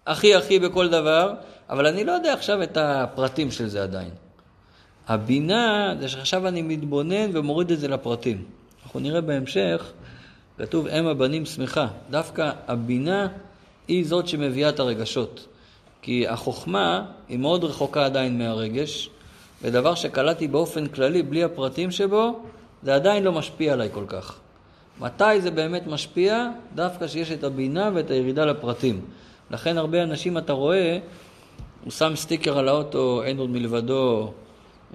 [0.06, 1.34] והכי הכי בכל דבר,
[1.70, 4.10] אבל אני לא יודע עכשיו את הפרטים של זה עדיין.
[5.08, 8.44] הבינה זה שעכשיו אני מתבונן ומוריד את זה לפרטים.
[8.82, 9.92] אנחנו נראה בהמשך,
[10.58, 11.86] כתוב אם הבנים שמחה.
[12.10, 13.28] דווקא הבינה
[13.88, 15.46] היא זאת שמביאה את הרגשות.
[16.02, 19.10] כי החוכמה היא מאוד רחוקה עדיין מהרגש,
[19.62, 22.40] ודבר שקלטתי באופן כללי, בלי הפרטים שבו,
[22.82, 24.38] זה עדיין לא משפיע עליי כל כך.
[25.00, 26.48] מתי זה באמת משפיע?
[26.74, 29.00] דווקא שיש את הבינה ואת הירידה לפרטים.
[29.50, 30.98] לכן הרבה אנשים, אתה רואה,
[31.84, 34.32] הוא שם סטיקר על האוטו, אין עוד מלבדו,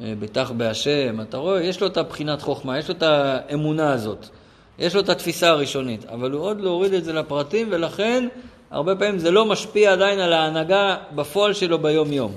[0.01, 4.27] אה, בטח בהשם, אתה רואה, יש לו את הבחינת חוכמה, יש לו את האמונה הזאת,
[4.79, 8.27] יש לו את התפיסה הראשונית, אבל הוא עוד לא הוריד את זה לפרטים, ולכן
[8.71, 12.31] הרבה פעמים זה לא משפיע עדיין על ההנהגה בפועל שלו ביום-יום.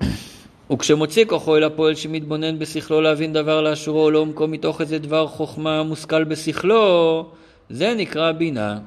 [0.72, 5.82] וכשמוציא כוחו אל הפועל שמתבונן בשכלו להבין דבר לאשורו או לעומקו מתוך איזה דבר חוכמה
[5.82, 7.26] מושכל בשכלו,
[7.70, 8.78] זה נקרא בינה.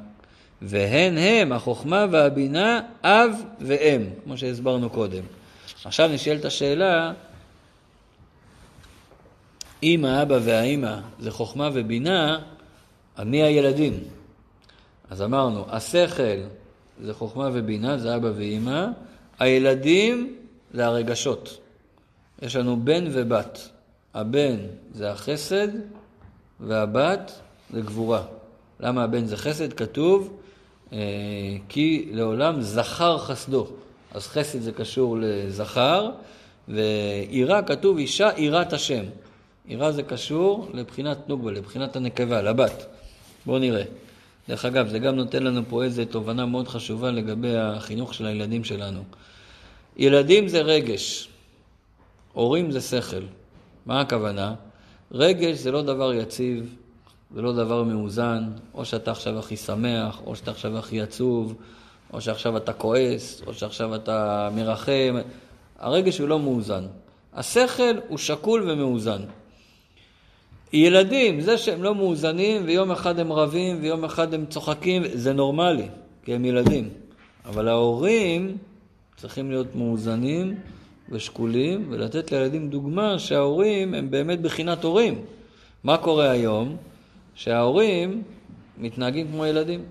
[0.61, 3.31] והן הם, החוכמה והבינה, אב
[3.61, 5.23] ואם, כמו שהסברנו קודם.
[5.85, 7.13] עכשיו נשאלת השאלה,
[9.83, 12.39] אם האבא והאימא זה חוכמה ובינה,
[13.25, 14.03] מי הילדים?
[15.09, 16.41] אז אמרנו, השכל
[17.01, 18.87] זה חוכמה ובינה, זה אבא ואימא,
[19.39, 20.35] הילדים
[20.73, 21.57] זה הרגשות.
[22.41, 23.69] יש לנו בן ובת.
[24.13, 24.55] הבן
[24.93, 25.67] זה החסד
[26.59, 27.31] והבת
[27.73, 28.23] זה גבורה.
[28.79, 29.73] למה הבן זה חסד?
[29.73, 30.37] כתוב
[31.69, 33.67] כי לעולם זכר חסדו.
[34.11, 36.09] אז חסד זה קשור לזכר,
[36.67, 39.03] ויראה כתוב אישה יראת השם.
[39.67, 42.85] יראה זה קשור לבחינת נוגבה, לבחינת הנקבה, לבת.
[43.45, 43.83] בואו נראה.
[44.49, 48.63] דרך אגב, זה גם נותן לנו פה איזו תובנה מאוד חשובה לגבי החינוך של הילדים
[48.63, 49.03] שלנו.
[49.97, 51.29] ילדים זה רגש,
[52.33, 53.21] הורים זה שכל.
[53.85, 54.55] מה הכוונה?
[55.11, 56.75] רגש זה לא דבר יציב,
[57.35, 61.55] זה לא דבר מאוזן, או שאתה עכשיו הכי שמח, או שאתה עכשיו הכי עצוב,
[62.13, 65.15] או שעכשיו אתה כועס, או שעכשיו אתה מרחם.
[65.79, 66.83] הרגש הוא לא מאוזן.
[67.33, 69.21] השכל הוא שקול ומאוזן.
[70.73, 75.87] ילדים, זה שהם לא מאוזנים ויום אחד הם רבים ויום אחד הם צוחקים, זה נורמלי,
[76.23, 76.89] כי הם ילדים.
[77.45, 78.57] אבל ההורים
[79.17, 80.55] צריכים להיות מאוזנים
[81.09, 85.21] ושקולים ולתת לילדים דוגמה שההורים הם באמת בחינת הורים.
[85.83, 86.77] מה קורה היום?
[87.35, 88.23] שההורים
[88.77, 89.83] מתנהגים כמו ילדים.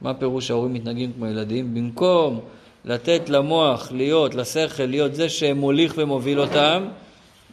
[0.00, 1.74] מה פירוש שההורים מתנהגים כמו ילדים?
[1.74, 2.40] במקום
[2.84, 6.88] לתת למוח להיות, לשכל להיות זה שמוליך ומוביל אותם,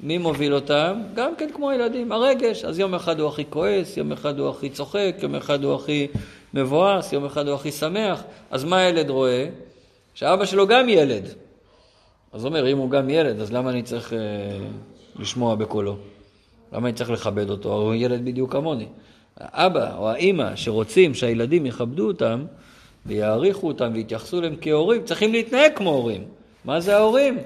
[0.04, 1.02] מי מוביל אותם?
[1.14, 2.66] גם כן כמו ילדים, הרגש.
[2.66, 6.08] אז יום אחד הוא הכי כועס, יום אחד הוא הכי צוחק, יום אחד הוא הכי
[6.54, 8.24] מבואס, יום אחד הוא הכי שמח.
[8.52, 9.46] אז מה הילד רואה?
[10.14, 11.24] שאבא שלו גם ילד.
[12.34, 14.20] אז הוא אומר, אם הוא גם ילד, אז למה אני צריך אה,
[15.20, 15.96] לשמוע בקולו?
[16.74, 17.74] למה אני צריך לכבד אותו?
[17.74, 18.86] הוא ילד בדיוק כמוני.
[19.38, 22.46] האבא או האימא שרוצים שהילדים יכבדו אותם
[23.06, 26.24] ויעריכו אותם ויתייחסו אליהם כהורים, צריכים להתנהג כמו הורים.
[26.66, 27.38] מה זה ההורים?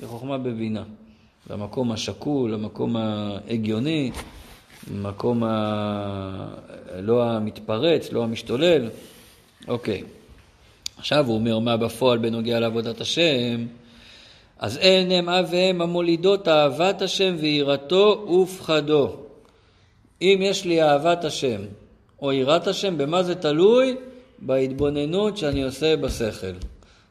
[0.00, 0.82] זה חוכמה בבינה.
[1.46, 4.10] זה המקום השקול, המקום ההגיוני,
[4.90, 6.48] המקום ה...
[7.00, 8.88] לא המתפרץ, לא המשתולל.
[9.68, 10.02] אוקיי.
[10.98, 13.66] עכשיו הוא אומר מה בפועל בנוגע לעבודת השם.
[14.60, 19.16] אז אין הם אב ואם המולידות אהבת השם ויראתו ופחדו.
[20.22, 21.60] אם יש לי אהבת השם
[22.22, 23.96] או יראת השם, במה זה תלוי?
[24.38, 26.52] בהתבוננות שאני עושה בשכל.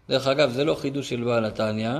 [0.10, 1.92] דרך אגב, זה לא חידוש של בעל התניא,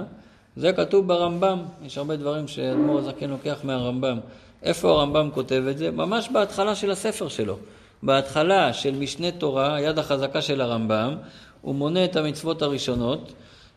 [0.56, 1.60] זה כתוב ברמב"ם.
[1.86, 4.20] יש הרבה דברים שאדמו"ר הזקן לוקח מהרמב"ם.
[4.64, 5.92] איפה הרמב"ם כותב את זה?
[5.92, 7.58] ממש בהתחלה של הספר שלו.
[8.04, 11.16] בהתחלה של משנה תורה, היד החזקה של הרמב"ם,
[11.62, 13.34] הוא מונה את המצוות הראשונות.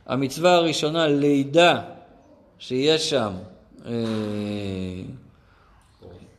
[0.06, 1.80] המצווה הראשונה, לידה,
[2.58, 3.32] שיש שם
[3.86, 3.92] אה,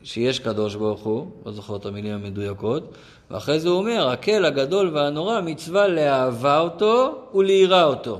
[0.03, 2.93] שיש קדוש ברוך הוא, לא זוכר את המילים המדויקות,
[3.31, 8.19] ואחרי זה הוא אומר, הקל הגדול והנורא מצווה לאהבה אותו וליראה אותו.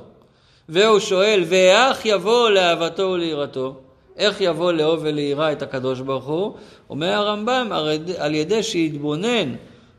[0.70, 3.76] והוא שואל, ואיך יבוא לאהבתו וליראתו?
[4.18, 6.54] איך יבוא לאהוב וליראה את הקדוש ברוך הוא?
[6.90, 7.70] אומר הרמב"ם,
[8.18, 9.56] על ידי שיתבונן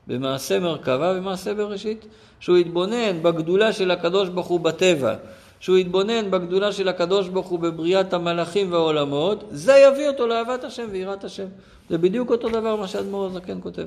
[0.07, 2.07] במעשה מרכבה ומעשה בראשית,
[2.45, 5.15] שהוא יתבונן בגדולה של הקדוש ברוך הוא בטבע,
[5.61, 10.89] שהוא יתבונן בגדולה של הקדוש ברוך הוא בבריאת המלאכים והעולמות, זה יביא אותו לאהבת השם
[10.91, 11.47] ויראת השם.
[11.91, 13.87] זה בדיוק אותו דבר מה שאדמו"ר הזקן כותב.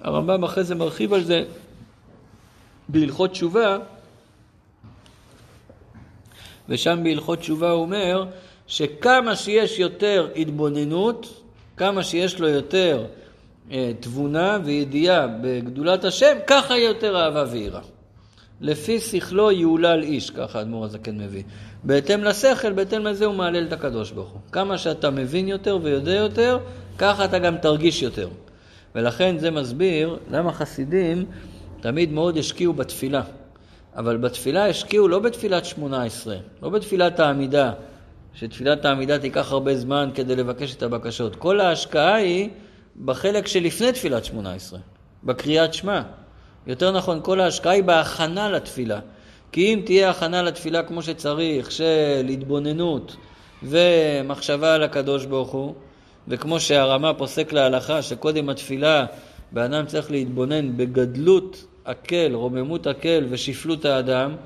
[0.00, 1.44] הרמב"ם אחרי זה מרחיב על זה
[2.88, 3.78] בהלכות תשובה,
[6.68, 8.24] ושם בהלכות תשובה הוא אומר
[8.66, 11.42] שכמה שיש יותר התבוננות,
[11.76, 13.06] כמה שיש לו יותר
[14.00, 17.80] תבונה וידיעה בגדולת השם, ככה יותר אהבה ויראה.
[18.60, 21.42] לפי שכלו יהולל איש, ככה האדמו"ר הזקן מביא.
[21.84, 24.40] בהתאם לשכל, בהתאם לזה הוא מהלל את הקדוש ברוך הוא.
[24.52, 26.58] כמה שאתה מבין יותר ויודע יותר,
[26.98, 28.28] ככה אתה גם תרגיש יותר.
[28.94, 31.24] ולכן זה מסביר למה חסידים
[31.80, 33.22] תמיד מאוד השקיעו בתפילה.
[33.96, 37.72] אבל בתפילה השקיעו לא בתפילת שמונה עשרה, לא בתפילת העמידה,
[38.34, 41.36] שתפילת העמידה תיקח הרבה זמן כדי לבקש את הבקשות.
[41.36, 42.48] כל ההשקעה היא
[43.04, 44.78] בחלק שלפני תפילת שמונה עשרה,
[45.24, 46.02] בקריאת שמע.
[46.66, 49.00] יותר נכון, כל ההשקעה היא בהכנה לתפילה.
[49.52, 53.16] כי אם תהיה הכנה לתפילה כמו שצריך, של התבוננות
[53.62, 55.74] ומחשבה על הקדוש ברוך הוא,
[56.28, 59.06] וכמו שהרמה פוסק להלכה, שקודם התפילה,
[59.52, 64.36] באדם צריך להתבונן בגדלות הקל, רוממות הקל ושפלות האדם,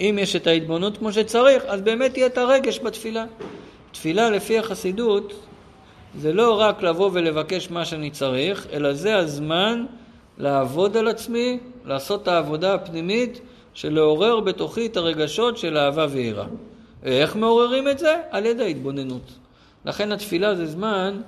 [0.00, 3.24] אם יש את ההתבוננות כמו שצריך, אז באמת יהיה את הרגש בתפילה.
[3.92, 5.46] תפילה לפי החסידות
[6.18, 9.84] זה לא רק לבוא ולבקש מה שאני צריך, אלא זה הזמן
[10.38, 13.40] לעבוד על עצמי, לעשות את העבודה הפנימית
[13.74, 16.46] של לעורר בתוכי את הרגשות של אהבה ויראה.
[17.02, 18.16] איך מעוררים את זה?
[18.30, 19.32] על ידי ההתבוננות.
[19.84, 21.20] לכן התפילה זה זמן,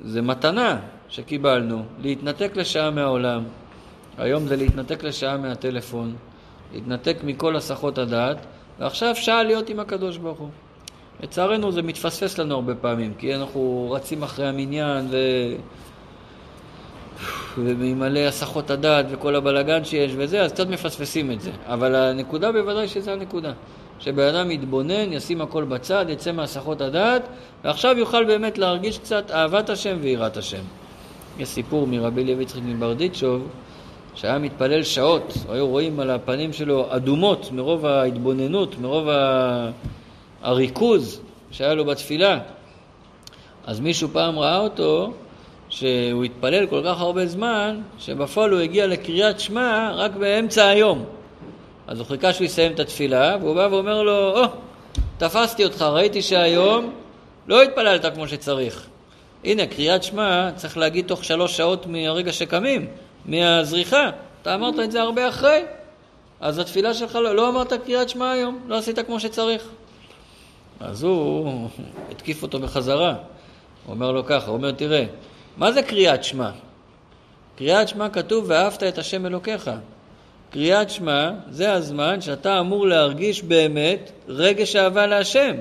[0.00, 3.44] זה מתנה שקיבלנו, להתנתק לשעה מהעולם.
[4.18, 6.16] היום זה להתנתק לשעה מהטלפון,
[6.72, 8.46] להתנתק מכל הסחות הדעת,
[8.78, 10.48] ועכשיו שעה להיות עם הקדוש ברוך הוא.
[11.22, 15.16] לצערנו זה מתפספס לנו הרבה פעמים, כי אנחנו רצים אחרי המניין ו...
[17.58, 21.50] וממלא הסחות הדעת וכל הבלגן שיש וזה, אז קצת מפספסים את זה.
[21.66, 23.52] אבל הנקודה בוודאי שזה הנקודה.
[24.00, 27.22] שבן אדם יתבונן, ישים הכל בצד, יצא מהסחות הדעת,
[27.64, 30.62] ועכשיו יוכל באמת להרגיש קצת אהבת השם ויראת השם.
[31.38, 33.48] יש סיפור מרבי לוי יצחק מברדיצ'וב,
[34.14, 39.08] שהיה מתפלל שעות, היו רואים על הפנים שלו אדומות מרוב ההתבוננות, מרוב
[40.42, 41.20] הריכוז
[41.50, 42.38] שהיה לו בתפילה.
[43.66, 45.12] אז מישהו פעם ראה אותו,
[45.68, 51.04] שהוא התפלל כל כך הרבה זמן, שבפועל הוא הגיע לקריאת שמע רק באמצע היום.
[51.86, 54.48] אז הוא חיכה שהוא יסיים את התפילה, והוא בא ואומר לו, או, oh,
[55.18, 56.92] תפסתי אותך, ראיתי שהיום
[57.46, 58.86] לא התפללת כמו שצריך.
[59.44, 62.86] הנה, קריאת שמע צריך להגיד תוך שלוש שעות מהרגע שקמים,
[63.26, 64.10] מהזריחה.
[64.42, 65.62] אתה אמרת את זה הרבה אחרי.
[66.40, 69.62] אז התפילה שלך לא, לא אמרת קריאת שמע היום, לא עשית כמו שצריך.
[70.80, 71.68] אז הוא
[72.10, 73.14] התקיף אותו בחזרה.
[73.86, 75.04] הוא אומר לו ככה, הוא אומר, תראה,
[75.56, 76.50] מה זה קריאת שמע?
[77.56, 79.70] קריאת שמע כתוב, ואהבת את השם אלוקיך.
[80.50, 85.56] קריאת שמע זה הזמן שאתה אמור להרגיש באמת רגש אהבה להשם.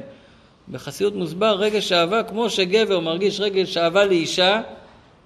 [0.70, 4.62] בחסידות מוסבר רגש אהבה, כמו שגבר מרגיש רגש אהבה לאישה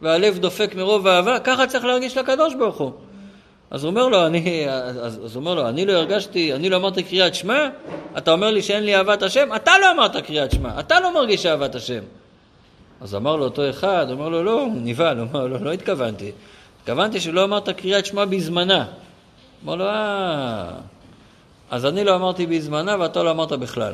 [0.01, 2.91] והלב דופק מרוב אהבה, ככה צריך להרגיש לקדוש ברוך הוא.
[3.73, 7.03] אז הוא אומר לו, אני, אז, אז אומר לו, אני לא הרגשתי, אני לא אמרתי
[7.03, 7.67] קריאת שמע,
[8.17, 9.49] אתה אומר לי שאין לי אהבת השם?
[9.55, 12.03] אתה לא אמרת קריאת שמע, אתה לא מרגיש אהבת השם.
[13.01, 16.31] אז אמר לו אותו אחד, אומר לו, לא, הוא נבהל, אומר לו, לא התכוונתי.
[16.81, 18.85] התכוונתי שלא אמרת קריאת שמע בזמנה.
[19.65, 20.71] אמר לו, אה...
[21.71, 23.93] אז אני לא אמרתי בזמנה ואתה לא אמרת בכלל.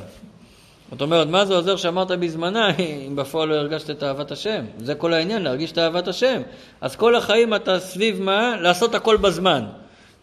[0.92, 2.70] זאת אומרת, מה זה עוזר שאמרת בזמנה
[3.08, 4.66] אם בפועל לא הרגשת את אהבת השם?
[4.78, 6.42] זה כל העניין, להרגיש את אהבת השם.
[6.82, 8.56] אז כל החיים אתה סביב מה?
[8.62, 9.66] לעשות הכל בזמן.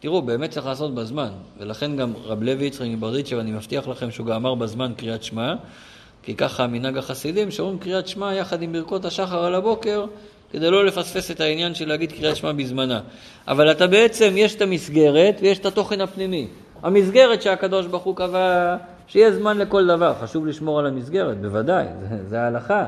[0.01, 1.29] תראו, באמת צריך לעשות בזמן.
[1.59, 5.55] ולכן גם רב לוי יצחק מברדיצ'ב, אני מבטיח לכם שהוא גם אמר בזמן קריאת שמע,
[6.23, 10.05] כי ככה המנהג החסידים, שאומרים קריאת שמע יחד עם ברכות השחר על הבוקר,
[10.53, 13.01] כדי לא לפספס את העניין של להגיד קריאת שמע בזמנה.
[13.49, 16.47] אבל אתה בעצם, יש את המסגרת ויש את התוכן הפנימי.
[16.83, 18.77] המסגרת שהקדוש ברוך הוא קבע
[19.07, 20.15] שיהיה זמן לכל דבר.
[20.23, 22.85] חשוב לשמור על המסגרת, בוודאי, זה, זה ההלכה.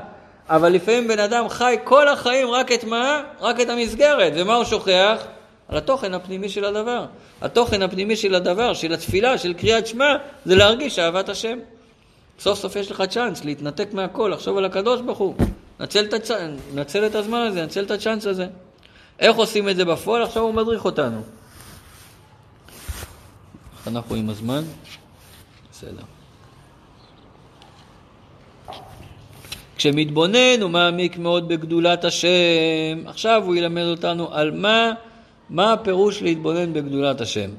[0.49, 3.23] אבל לפעמים בן אדם חי כל החיים רק את מה?
[3.41, 4.33] רק את המסגרת.
[4.37, 5.27] ומה הוא שוכח?
[5.69, 7.07] על התוכן הפנימי של הדבר.
[7.43, 11.59] התוכן הפנימי של הדבר, של התפילה, של קריאת שמע, זה להרגיש אהבת השם.
[12.39, 15.35] סוף סוף יש לך צ'אנס להתנתק מהכל, לחשוב על הקדוש ברוך הוא.
[15.81, 16.31] נצל את, הצ...
[16.75, 18.47] נצל את הזמן הזה, נצל את הצ'אנס הזה.
[19.19, 20.23] איך עושים את זה בפועל?
[20.23, 21.21] עכשיו הוא מדריך אותנו.
[23.87, 24.63] אנחנו עם הזמן?
[25.79, 26.03] בסדר.
[29.77, 33.07] כשמתבונן הוא מעמיק מאוד בגדולת השם.
[33.07, 34.93] עכשיו הוא ילמד אותנו על מה,
[35.51, 37.51] מה הפירוש להתבונן בגדולת השם.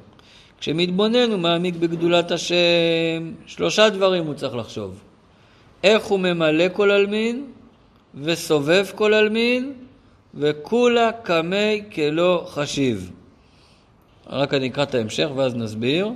[0.60, 5.00] כשמתבונן הוא מעמיק בגדולת השם, שלושה דברים הוא צריך לחשוב.
[5.84, 7.46] איך הוא ממלא כל עלמין,
[8.16, 9.74] וסובב כל עלמין,
[10.34, 13.12] וכולה קמי כלא חשיב.
[14.30, 16.10] רק אני אקרא את ההמשך ואז נסביר.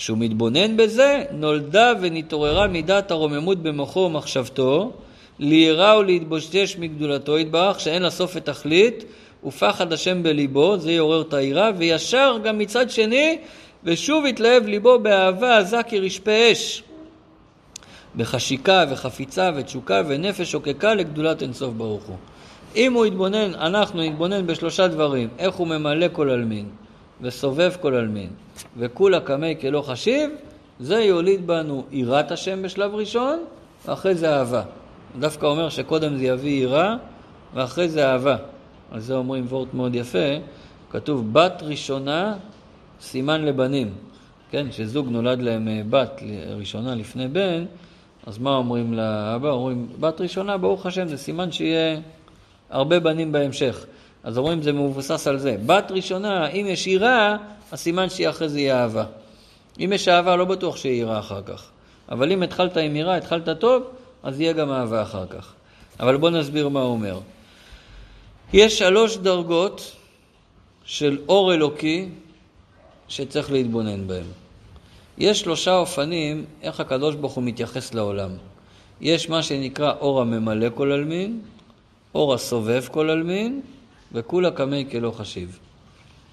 [0.00, 4.92] כשהוא מתבונן בזה, נולדה ונתעוררה מידת הרוממות במוחו ומחשבתו,
[5.38, 7.38] ליראה ולהתבושש מגדולתו.
[7.38, 9.04] יתברך, שאין לה סוף ותכלית,
[9.44, 13.38] ופחד השם בליבו, זה יעורר את היראה, וישר גם מצד שני,
[13.84, 16.82] ושוב יתלהב ליבו באהבה עזה כרשפי אש,
[18.16, 22.16] בחשיקה וחפיצה ותשוקה ונפש שוקקה לגדולת אינסוף ברוך הוא.
[22.76, 26.66] אם הוא יתבונן, אנחנו נתבונן בשלושה דברים, איך הוא ממלא כל עלמין,
[27.22, 28.28] וסובב כל עלמין,
[28.76, 30.30] וכולה קמי כלא חשיב,
[30.80, 33.38] זה יוליד בנו יראת השם בשלב ראשון,
[33.86, 34.62] ואחרי זה אהבה.
[35.18, 36.96] דווקא אומר שקודם זה יביא יראה,
[37.54, 38.36] ואחרי זה אהבה.
[38.90, 40.28] על זה אומרים וורט מאוד יפה,
[40.90, 42.36] כתוב בת ראשונה
[43.00, 43.94] סימן לבנים.
[44.50, 46.22] כן, כשזוג נולד להם אה, בת
[46.56, 47.64] ראשונה לפני בן,
[48.26, 49.50] אז מה אומרים לאבא?
[49.50, 52.00] אומרים, בת ראשונה, ברוך השם, זה סימן שיהיה
[52.70, 53.86] הרבה בנים בהמשך.
[54.24, 55.56] אז אומרים, זה מבוסס על זה.
[55.66, 57.36] בת ראשונה, אם יש יראה,
[57.72, 59.04] הסימן אחרי זה יהיה אהבה.
[59.80, 61.70] אם יש אהבה, לא בטוח שיהיה יראה אחר כך.
[62.08, 63.82] אבל אם התחלת עם יראה, התחלת טוב,
[64.22, 65.52] אז יהיה גם אהבה אחר כך.
[66.00, 67.20] אבל בואו נסביר מה הוא אומר.
[68.52, 69.96] יש שלוש דרגות
[70.84, 72.08] של אור אלוקי
[73.08, 74.26] שצריך להתבונן בהם.
[75.18, 78.30] יש שלושה אופנים איך הקדוש ברוך הוא מתייחס לעולם.
[79.00, 81.40] יש מה שנקרא אור הממלא כל עלמין,
[82.14, 83.60] אור הסובב כל עלמין,
[84.12, 85.58] וכולה קמי כלא חשיב.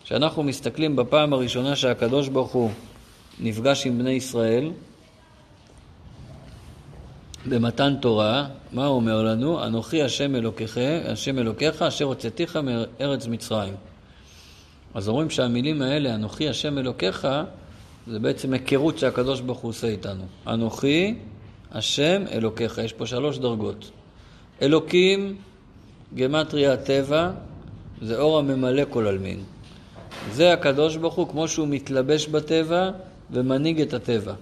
[0.03, 2.71] כשאנחנו מסתכלים בפעם הראשונה שהקדוש ברוך הוא
[3.39, 4.71] נפגש עם בני ישראל,
[7.49, 9.65] במתן תורה, מה הוא אומר לנו?
[9.65, 13.73] אנוכי השם אלוקיך, השם אלוקיך אשר הוצאתיך מארץ מצרים.
[14.93, 17.27] אז אומרים שהמילים האלה, אנוכי השם אלוקיך,
[18.07, 20.23] זה בעצם היכרות שהקדוש ברוך הוא עושה איתנו.
[20.47, 21.15] אנוכי
[21.71, 23.91] השם אלוקיך, יש פה שלוש דרגות.
[24.61, 25.37] אלוקים,
[26.15, 27.31] גמטריה הטבע,
[28.01, 29.39] זה אור הממלא כל עלמין.
[30.31, 32.91] זה הקדוש ברוך הוא כמו שהוא מתלבש בטבע
[33.31, 34.33] ומנהיג את הטבע.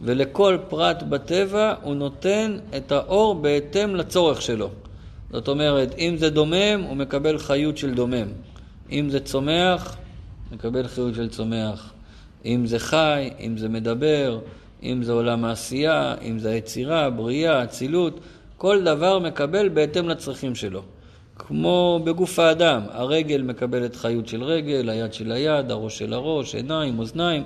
[0.00, 4.70] ולכל פרט בטבע הוא נותן את האור בהתאם לצורך שלו.
[5.30, 8.26] זאת אומרת, אם זה דומם, הוא מקבל חיות של דומם.
[8.92, 9.96] אם זה צומח,
[10.52, 11.92] מקבל חיות של צומח.
[12.44, 14.38] אם זה חי, אם זה מדבר,
[14.82, 18.20] אם זה עולם העשייה, אם זה היצירה, בריאה, אצילות,
[18.56, 20.82] כל דבר מקבל בהתאם לצרכים שלו.
[21.46, 26.98] כמו בגוף האדם, הרגל מקבלת חיות של רגל, היד של היד, הראש של הראש, עיניים,
[26.98, 27.42] אוזניים,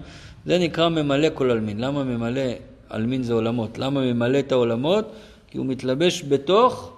[0.47, 1.81] זה נקרא ממלא כל עלמין.
[1.81, 2.41] למה ממלא
[2.89, 3.79] עלמין זה עולמות?
[3.79, 5.05] למה ממלא את העולמות?
[5.49, 6.93] כי הוא מתלבש בתוך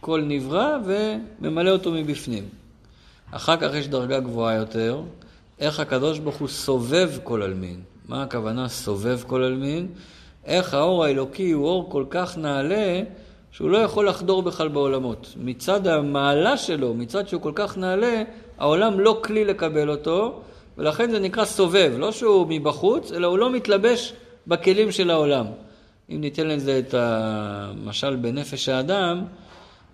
[0.00, 2.44] כל נברא וממלא אותו מבפנים.
[3.30, 5.00] אחר כך יש דרגה גבוהה יותר,
[5.58, 7.80] איך הקדוש ברוך הוא סובב כל עלמין.
[8.08, 9.86] מה הכוונה סובב כל עלמין?
[10.44, 13.02] איך האור האלוקי הוא אור כל כך נעלה,
[13.56, 15.34] שהוא לא יכול לחדור בכלל בעולמות.
[15.36, 18.22] מצד המעלה שלו, מצד שהוא כל כך נעלה,
[18.58, 20.40] העולם לא כלי לקבל אותו,
[20.78, 24.12] ולכן זה נקרא סובב, לא שהוא מבחוץ, אלא הוא לא מתלבש
[24.46, 25.46] בכלים של העולם.
[26.10, 29.24] אם ניתן לזה את המשל בנפש האדם,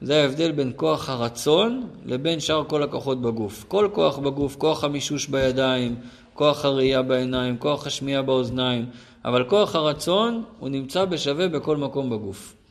[0.00, 3.64] זה ההבדל בין כוח הרצון לבין שאר כל הכוחות בגוף.
[3.68, 5.94] כל כוח בגוף, כוח המישוש בידיים,
[6.34, 8.86] כוח הראייה בעיניים, כוח השמיעה באוזניים,
[9.24, 12.61] אבל כוח הרצון הוא נמצא בשווה בכל מקום בגוף.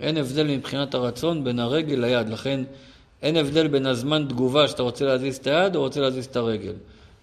[0.00, 2.60] אין הבדל מבחינת הרצון בין הרגל ליד, לכן
[3.22, 6.74] אין הבדל בין הזמן תגובה שאתה רוצה להזיז את היד או רוצה להזיז את הרגל.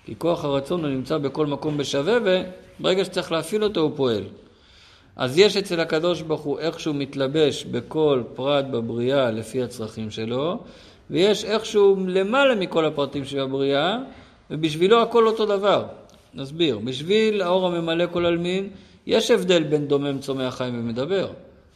[0.06, 2.18] כי כוח הרצון הוא נמצא בכל מקום בשווה,
[2.80, 4.24] וברגע שצריך להפעיל אותו הוא פועל.
[5.16, 10.60] אז יש אצל הקדוש ברוך הוא איכשהו מתלבש בכל פרט בבריאה לפי הצרכים שלו,
[11.10, 13.98] ויש איכשהו למעלה מכל הפרטים של הבריאה,
[14.52, 15.86] ובשבילו הכל אותו דבר.
[16.34, 16.80] נסביר.
[16.80, 18.70] בשביל האור הממלא כל עלמין,
[19.08, 21.28] יש הבדל בין דומם, צומח, חי ומדבר.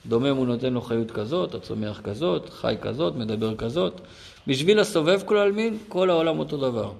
[0.05, 4.01] דומם הוא נותן לו חיות כזאת, הצומח כזאת, חי כזאת, מדבר כזאת.
[4.47, 6.91] בשביל הסובב כל עלמין, כל העולם אותו דבר.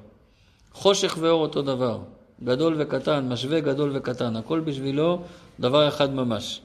[0.73, 1.99] חושך ואור אותו דבר.
[2.43, 5.21] גדול וקטן, משווה גדול וקטן, הכל בשבילו
[5.59, 6.61] דבר אחד ממש.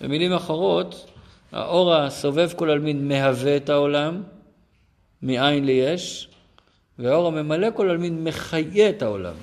[0.00, 1.06] במילים אחרות,
[1.52, 4.22] האור הסובב כל עלמין מהווה את העולם,
[5.22, 6.28] מאין ליש,
[6.98, 9.34] והאור הממלא כל עלמין מחיה את העולם,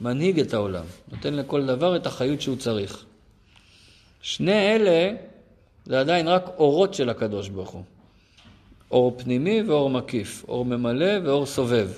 [0.00, 3.04] מנהיג את העולם, נותן לכל דבר את החיות שהוא צריך.
[4.22, 5.14] שני אלה
[5.86, 7.82] זה עדיין רק אורות של הקדוש ברוך הוא.
[8.90, 11.88] אור פנימי ואור מקיף, אור ממלא ואור סובב.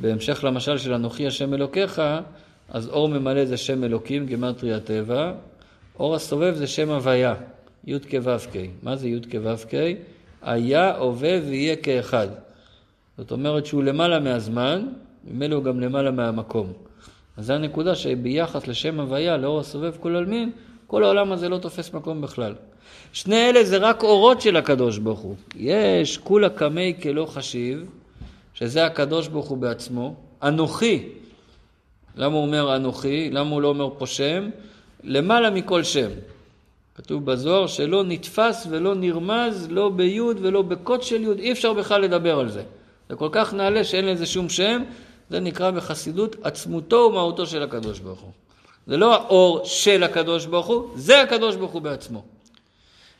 [0.00, 2.02] בהמשך למשל של אנוכי השם אלוקיך,
[2.68, 5.32] אז אור ממלא זה שם אלוקים, גימטרי הטבע,
[5.98, 7.34] אור הסובב זה שם הוויה,
[7.84, 8.58] י' כו'.
[8.82, 9.76] מה זה י' כו'?
[10.42, 12.28] היה, הווה ויהיה כאחד.
[13.18, 14.88] זאת אומרת שהוא למעלה מהזמן,
[15.24, 16.72] ממילא הוא גם למעלה מהמקום.
[17.36, 20.50] אז זו הנקודה שביחס לשם הוויה, לאור הסובב כל עלמין,
[20.86, 22.54] כל העולם הזה לא תופס מקום בכלל.
[23.12, 25.34] שני אלה זה רק אורות של הקדוש ברוך הוא.
[25.56, 27.90] יש כולה קמי כלא חשיב,
[28.54, 30.14] שזה הקדוש ברוך הוא בעצמו.
[30.42, 31.08] אנוכי,
[32.16, 33.30] למה הוא אומר אנוכי?
[33.30, 34.50] למה הוא לא אומר פה שם?
[35.04, 36.08] למעלה מכל שם.
[36.94, 42.00] כתוב בזוהר שלא נתפס ולא נרמז, לא ביוד ולא בקוד של יוד, אי אפשר בכלל
[42.00, 42.62] לדבר על זה.
[43.08, 44.82] זה כל כך נעלה שאין לזה שום שם,
[45.30, 48.30] זה נקרא בחסידות עצמותו ומהותו של הקדוש ברוך הוא.
[48.86, 52.22] זה לא האור של הקדוש ברוך הוא, זה הקדוש ברוך הוא בעצמו.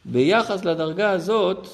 [0.04, 1.66] ביחס לדרגה הזאת,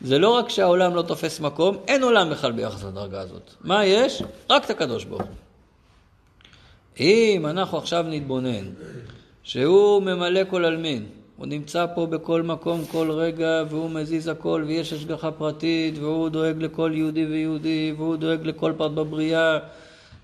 [0.00, 3.50] זה לא רק שהעולם לא תופס מקום, אין עולם בכלל ביחס לדרגה הזאת.
[3.60, 4.22] מה יש?
[4.50, 5.30] רק את הקדוש ברוך הוא.
[7.00, 8.64] אם אנחנו עכשיו נתבונן
[9.42, 14.92] שהוא ממלא כל עלמין, הוא נמצא פה בכל מקום, כל רגע, והוא מזיז הכל, ויש
[14.92, 19.58] השגחה פרטית, והוא דואג לכל יהודי ויהודי, והוא דואג לכל פרט בבריאה,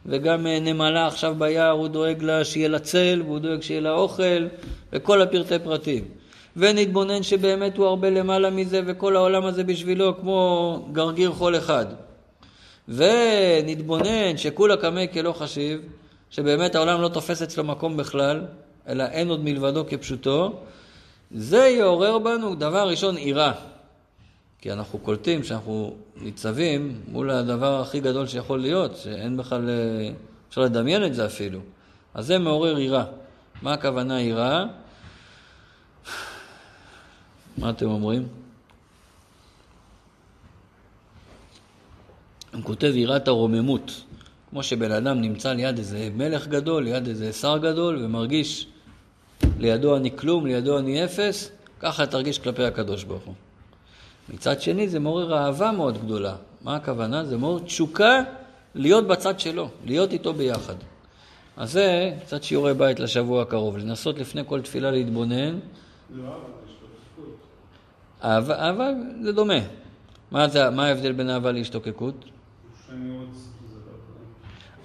[0.06, 3.92] וגם אה, נמלה עכשיו ביער, הוא דואג לה שיהיה לה צל, והוא דואג שיהיה לה
[3.92, 4.46] אוכל,
[4.92, 6.04] וכל הפרטי פרטים.
[6.56, 11.86] ונתבונן שבאמת הוא הרבה למעלה מזה, וכל העולם הזה בשבילו כמו גרגיר חול אחד.
[12.88, 15.80] ונתבונן שכולה קמי כלא חשיב,
[16.30, 18.40] שבאמת העולם לא תופס אצלו מקום בכלל,
[18.88, 20.52] אלא אין עוד מלבדו כפשוטו,
[21.30, 23.52] זה יעורר בנו דבר ראשון יראה.
[24.62, 29.70] כי אנחנו קולטים שאנחנו ניצבים מול הדבר הכי גדול שיכול להיות, שאין בכלל,
[30.48, 31.60] אפשר לדמיין את זה אפילו.
[32.14, 33.04] אז זה מעורר יראה.
[33.62, 34.64] מה הכוונה יראה?
[37.58, 38.28] מה אתם אומרים?
[42.52, 44.02] הוא כותב יראת הרוממות.
[44.50, 48.66] כמו שבן אדם נמצא ליד איזה מלך גדול, ליד איזה שר גדול, ומרגיש
[49.58, 51.50] לידו אני כלום, לידו אני אפס,
[51.80, 53.34] ככה תרגיש כלפי הקדוש ברוך הוא.
[54.28, 56.36] מצד שני זה מעורר אהבה מאוד גדולה.
[56.62, 57.24] מה הכוונה?
[57.24, 58.22] זה מעורר תשוקה
[58.74, 60.74] להיות בצד שלו, להיות איתו ביחד.
[61.56, 65.58] אז זה קצת שיעורי בית לשבוע הקרוב, לנסות לפני כל תפילה להתבונן.
[68.24, 68.90] אהבה, אהבה
[69.22, 69.58] זה דומה.
[70.30, 72.24] מה, זה, מה ההבדל בין אהבה להשתוקקות?
[72.86, 73.40] שאני רוצה...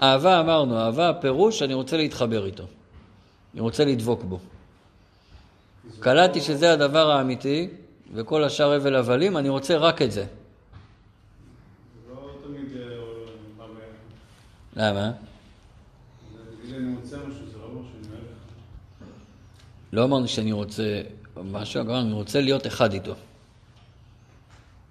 [0.01, 2.63] אהבה אמרנו, אהבה הפירוש, אני רוצה להתחבר איתו.
[3.53, 4.39] אני רוצה לדבוק בו.
[5.99, 7.69] קלטתי שזה הדבר האמיתי,
[8.13, 10.25] וכל השאר הבל הבלים, אני רוצה רק את זה.
[12.09, 12.97] לא תמיד אה,
[14.75, 15.11] למה?
[19.91, 21.01] לא לא אמרנו שאני רוצה
[21.43, 23.13] משהו, אמרנו, אני רוצה להיות אחד איתו.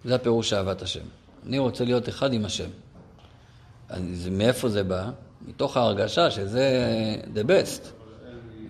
[0.04, 1.04] זה הפירוש אהבת השם.
[1.46, 2.68] אני רוצה להיות אחד עם השם.
[4.12, 5.10] זה, מאיפה זה בא?
[5.48, 6.66] מתוך ההרגשה שזה
[7.34, 7.86] the best.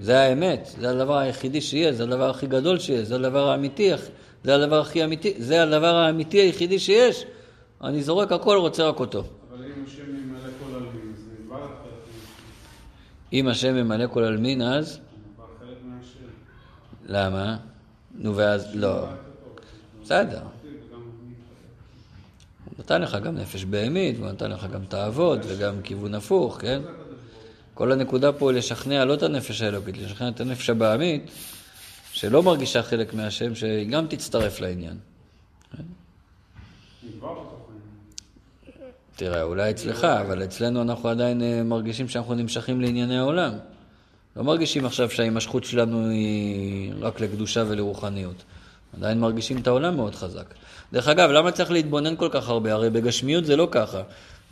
[0.00, 3.92] זה האמת, זה הדבר היחידי שיש, זה הדבר הכי גדול שיש, זה הדבר האמיתי,
[4.46, 7.24] זה הדבר הכי אמיתי, זה הדבר האמיתי היחידי שיש.
[7.84, 9.24] אני זורק הכל, רוצה רק אותו.
[9.52, 14.98] אבל אם השם ממלא כל עלמין, אז נדבר חלק אם השם ממלא כל עלמין, אז?
[14.98, 16.28] נדבר חלק מהשם.
[17.06, 17.56] למה?
[18.14, 19.06] נו, ואז לא.
[20.02, 20.40] בסדר.
[22.64, 26.82] הוא נתן לך גם נפש בהמית, והוא נתן לך גם תאוות וגם כיוון הפוך, כן?
[27.74, 31.30] כל הנקודה פה היא לשכנע לא את הנפש האלוקית, לשכנע את הנפש הבעמית,
[32.16, 34.96] שלא מרגישה חלק מהשם, שהיא גם תצטרף לעניין.
[39.16, 43.52] תראה, אולי אצלך, אבל אצלנו אנחנו עדיין אה, מרגישים שאנחנו נמשכים לענייני העולם.
[44.36, 48.42] לא מרגישים עכשיו שההימשכות שלנו היא רק לקדושה ולרוחניות.
[48.96, 50.54] עדיין מרגישים את העולם מאוד חזק.
[50.92, 52.72] דרך אגב, למה צריך להתבונן כל כך הרבה?
[52.72, 54.02] הרי בגשמיות זה לא ככה.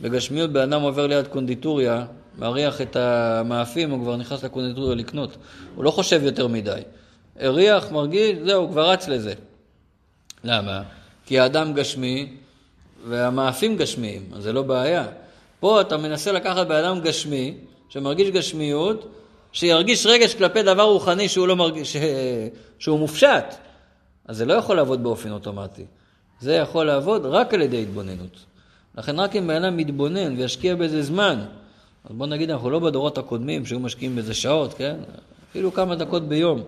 [0.01, 2.05] בגשמיות בן אדם עובר ליד קונדיטוריה,
[2.37, 5.37] מריח את המאפים, הוא כבר נכנס לקונדיטוריה לקנות.
[5.75, 6.81] הוא לא חושב יותר מדי.
[7.39, 9.33] הריח, מרגיש, זהו, כבר רץ לזה.
[10.43, 10.81] למה?
[11.25, 12.33] כי האדם גשמי
[13.07, 15.07] והמאפים גשמיים, אז זה לא בעיה.
[15.59, 17.53] פה אתה מנסה לקחת בן אדם גשמי,
[17.89, 19.11] שמרגיש גשמיות,
[19.51, 21.97] שירגיש רגש כלפי דבר רוחני שהוא לא מרגיש, ש...
[22.79, 23.55] שהוא מופשט.
[24.27, 25.85] אז זה לא יכול לעבוד באופן אוטומטי.
[26.39, 28.45] זה יכול לעבוד רק על ידי התבוננות.
[28.97, 31.45] לכן רק אם בן אדם מתבונן וישקיע בזה זמן,
[32.05, 34.95] אז בוא נגיד אנחנו לא בדורות הקודמים שהיו משקיעים בזה שעות, כן?
[35.49, 36.63] אפילו כמה דקות ביום,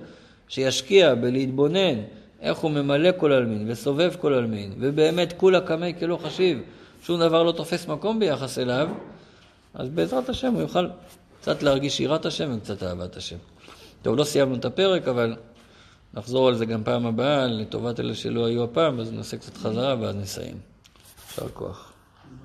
[0.47, 1.99] שישקיע בלהתבונן
[2.41, 6.61] איך הוא ממלא כל עלמין וסובב כל עלמין, ובאמת כולה קמי כלא חשיב,
[7.03, 8.89] שום דבר לא תופס מקום ביחס אליו,
[9.73, 10.87] אז בעזרת השם הוא יוכל
[11.41, 13.37] קצת להרגיש יראת השם וקצת אהבת השם.
[14.01, 15.35] טוב, לא סיימנו את הפרק, אבל
[16.13, 19.95] נחזור על זה גם פעם הבאה, לטובת אלה שלא היו הפעם, אז נעשה קצת חזרה
[20.01, 20.57] ואז נסיים.
[21.29, 21.86] יישר כוח.